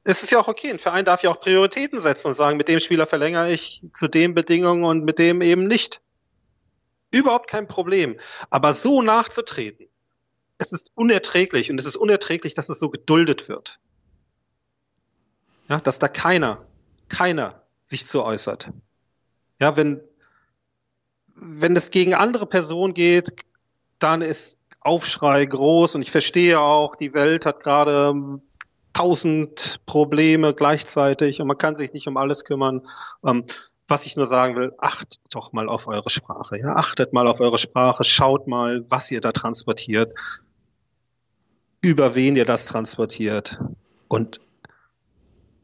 Es 0.02 0.22
ist 0.22 0.32
ja 0.32 0.40
auch 0.40 0.48
okay, 0.48 0.70
ein 0.70 0.80
Verein 0.80 1.04
darf 1.04 1.22
ja 1.22 1.30
auch 1.30 1.40
Prioritäten 1.40 2.00
setzen 2.00 2.28
und 2.28 2.34
sagen, 2.34 2.56
mit 2.56 2.68
dem 2.68 2.80
Spieler 2.80 3.06
verlängere 3.06 3.52
ich 3.52 3.86
zu 3.94 4.08
den 4.08 4.34
Bedingungen 4.34 4.84
und 4.84 5.04
mit 5.04 5.18
dem 5.18 5.40
eben 5.40 5.66
nicht. 5.66 6.02
Überhaupt 7.14 7.48
kein 7.48 7.68
Problem. 7.68 8.16
Aber 8.50 8.72
so 8.72 9.02
nachzutreten, 9.02 9.86
es 10.58 10.72
ist 10.72 10.90
unerträglich 10.94 11.70
und 11.70 11.78
es 11.78 11.86
ist 11.86 11.96
unerträglich, 11.96 12.54
dass 12.54 12.68
es 12.68 12.78
so 12.78 12.90
geduldet 12.90 13.48
wird. 13.48 13.80
Ja, 15.68 15.80
dass 15.80 15.98
da 15.98 16.08
keiner, 16.08 16.66
keiner 17.08 17.62
sich 17.86 18.06
zu 18.06 18.22
äußert. 18.22 18.70
Ja, 19.60 19.76
wenn, 19.76 20.00
wenn 21.34 21.76
es 21.76 21.90
gegen 21.90 22.14
andere 22.14 22.46
Personen 22.46 22.94
geht, 22.94 23.32
dann 23.98 24.20
ist 24.20 24.58
Aufschrei 24.80 25.46
groß 25.46 25.94
und 25.94 26.02
ich 26.02 26.10
verstehe 26.10 26.60
auch, 26.60 26.96
die 26.96 27.14
Welt 27.14 27.46
hat 27.46 27.60
gerade 27.60 28.40
tausend 28.92 29.80
Probleme 29.86 30.54
gleichzeitig 30.54 31.40
und 31.40 31.48
man 31.48 31.58
kann 31.58 31.76
sich 31.76 31.92
nicht 31.92 32.06
um 32.06 32.16
alles 32.16 32.44
kümmern. 32.44 32.86
Ähm, 33.24 33.44
was 33.86 34.06
ich 34.06 34.16
nur 34.16 34.26
sagen 34.26 34.56
will, 34.56 34.72
achtet 34.78 35.20
doch 35.32 35.52
mal 35.52 35.68
auf 35.68 35.86
eure 35.86 36.10
Sprache. 36.10 36.58
Ja, 36.58 36.76
achtet 36.76 37.12
mal 37.12 37.26
auf 37.28 37.40
eure 37.40 37.58
Sprache, 37.58 38.04
schaut 38.04 38.46
mal, 38.46 38.84
was 38.88 39.10
ihr 39.10 39.20
da 39.20 39.32
transportiert, 39.32 40.14
über 41.80 42.14
wen 42.14 42.36
ihr 42.36 42.46
das 42.46 42.66
transportiert 42.66 43.60
und 44.08 44.40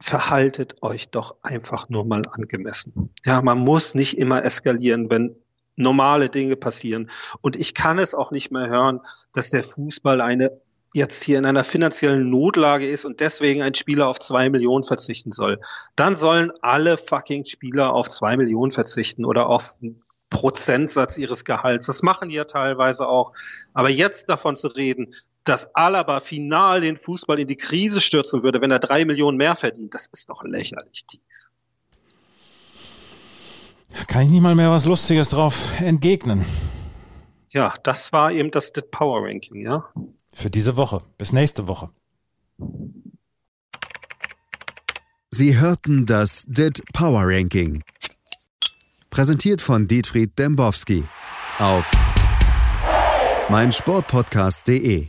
verhaltet 0.00 0.82
euch 0.82 1.08
doch 1.10 1.36
einfach 1.42 1.88
nur 1.88 2.04
mal 2.04 2.22
angemessen. 2.30 3.10
Ja, 3.24 3.42
man 3.42 3.58
muss 3.58 3.94
nicht 3.94 4.16
immer 4.18 4.44
eskalieren, 4.44 5.10
wenn 5.10 5.36
normale 5.76 6.28
Dinge 6.28 6.56
passieren. 6.56 7.10
Und 7.40 7.56
ich 7.56 7.74
kann 7.74 7.98
es 7.98 8.14
auch 8.14 8.30
nicht 8.30 8.50
mehr 8.50 8.68
hören, 8.68 9.00
dass 9.32 9.50
der 9.50 9.64
Fußball 9.64 10.20
eine 10.20 10.60
jetzt 10.92 11.22
hier 11.22 11.38
in 11.38 11.44
einer 11.44 11.64
finanziellen 11.64 12.30
Notlage 12.30 12.88
ist 12.88 13.04
und 13.04 13.20
deswegen 13.20 13.62
ein 13.62 13.74
Spieler 13.74 14.08
auf 14.08 14.18
zwei 14.18 14.50
Millionen 14.50 14.84
verzichten 14.84 15.32
soll. 15.32 15.60
Dann 15.96 16.16
sollen 16.16 16.52
alle 16.62 16.96
fucking 16.96 17.44
Spieler 17.44 17.92
auf 17.92 18.08
zwei 18.08 18.36
Millionen 18.36 18.72
verzichten 18.72 19.24
oder 19.24 19.46
auf 19.46 19.76
einen 19.80 20.02
Prozentsatz 20.30 21.18
ihres 21.18 21.44
Gehalts. 21.44 21.86
Das 21.86 22.02
machen 22.02 22.28
die 22.28 22.36
ja 22.36 22.44
teilweise 22.44 23.06
auch. 23.06 23.32
Aber 23.72 23.90
jetzt 23.90 24.28
davon 24.28 24.56
zu 24.56 24.68
reden, 24.68 25.14
dass 25.44 25.74
Alaba 25.74 26.20
final 26.20 26.80
den 26.80 26.96
Fußball 26.96 27.38
in 27.38 27.48
die 27.48 27.56
Krise 27.56 28.00
stürzen 28.00 28.42
würde, 28.42 28.60
wenn 28.60 28.70
er 28.70 28.78
drei 28.78 29.04
Millionen 29.04 29.36
mehr 29.36 29.56
verdient, 29.56 29.94
das 29.94 30.06
ist 30.12 30.28
doch 30.28 30.44
lächerlich, 30.44 31.06
dies. 31.06 31.50
Kann 34.06 34.22
ich 34.22 34.28
nicht 34.30 34.42
mal 34.42 34.54
mehr 34.54 34.70
was 34.70 34.84
Lustiges 34.84 35.30
drauf 35.30 35.80
entgegnen. 35.80 36.44
Ja, 37.48 37.74
das 37.82 38.12
war 38.12 38.30
eben 38.30 38.52
das 38.52 38.72
Dit 38.72 38.92
Power 38.92 39.26
Ranking, 39.26 39.62
ja. 39.62 39.84
Für 40.40 40.48
diese 40.48 40.76
Woche. 40.76 41.02
Bis 41.18 41.34
nächste 41.34 41.68
Woche. 41.68 41.90
Sie 45.30 45.58
hörten 45.58 46.06
das 46.06 46.46
DIT 46.46 46.82
Power 46.94 47.24
Ranking. 47.26 47.82
Präsentiert 49.10 49.60
von 49.60 49.86
Dietfried 49.86 50.38
Dembowski 50.38 51.04
auf 51.58 51.90
meinsportpodcast.de. 53.50 55.08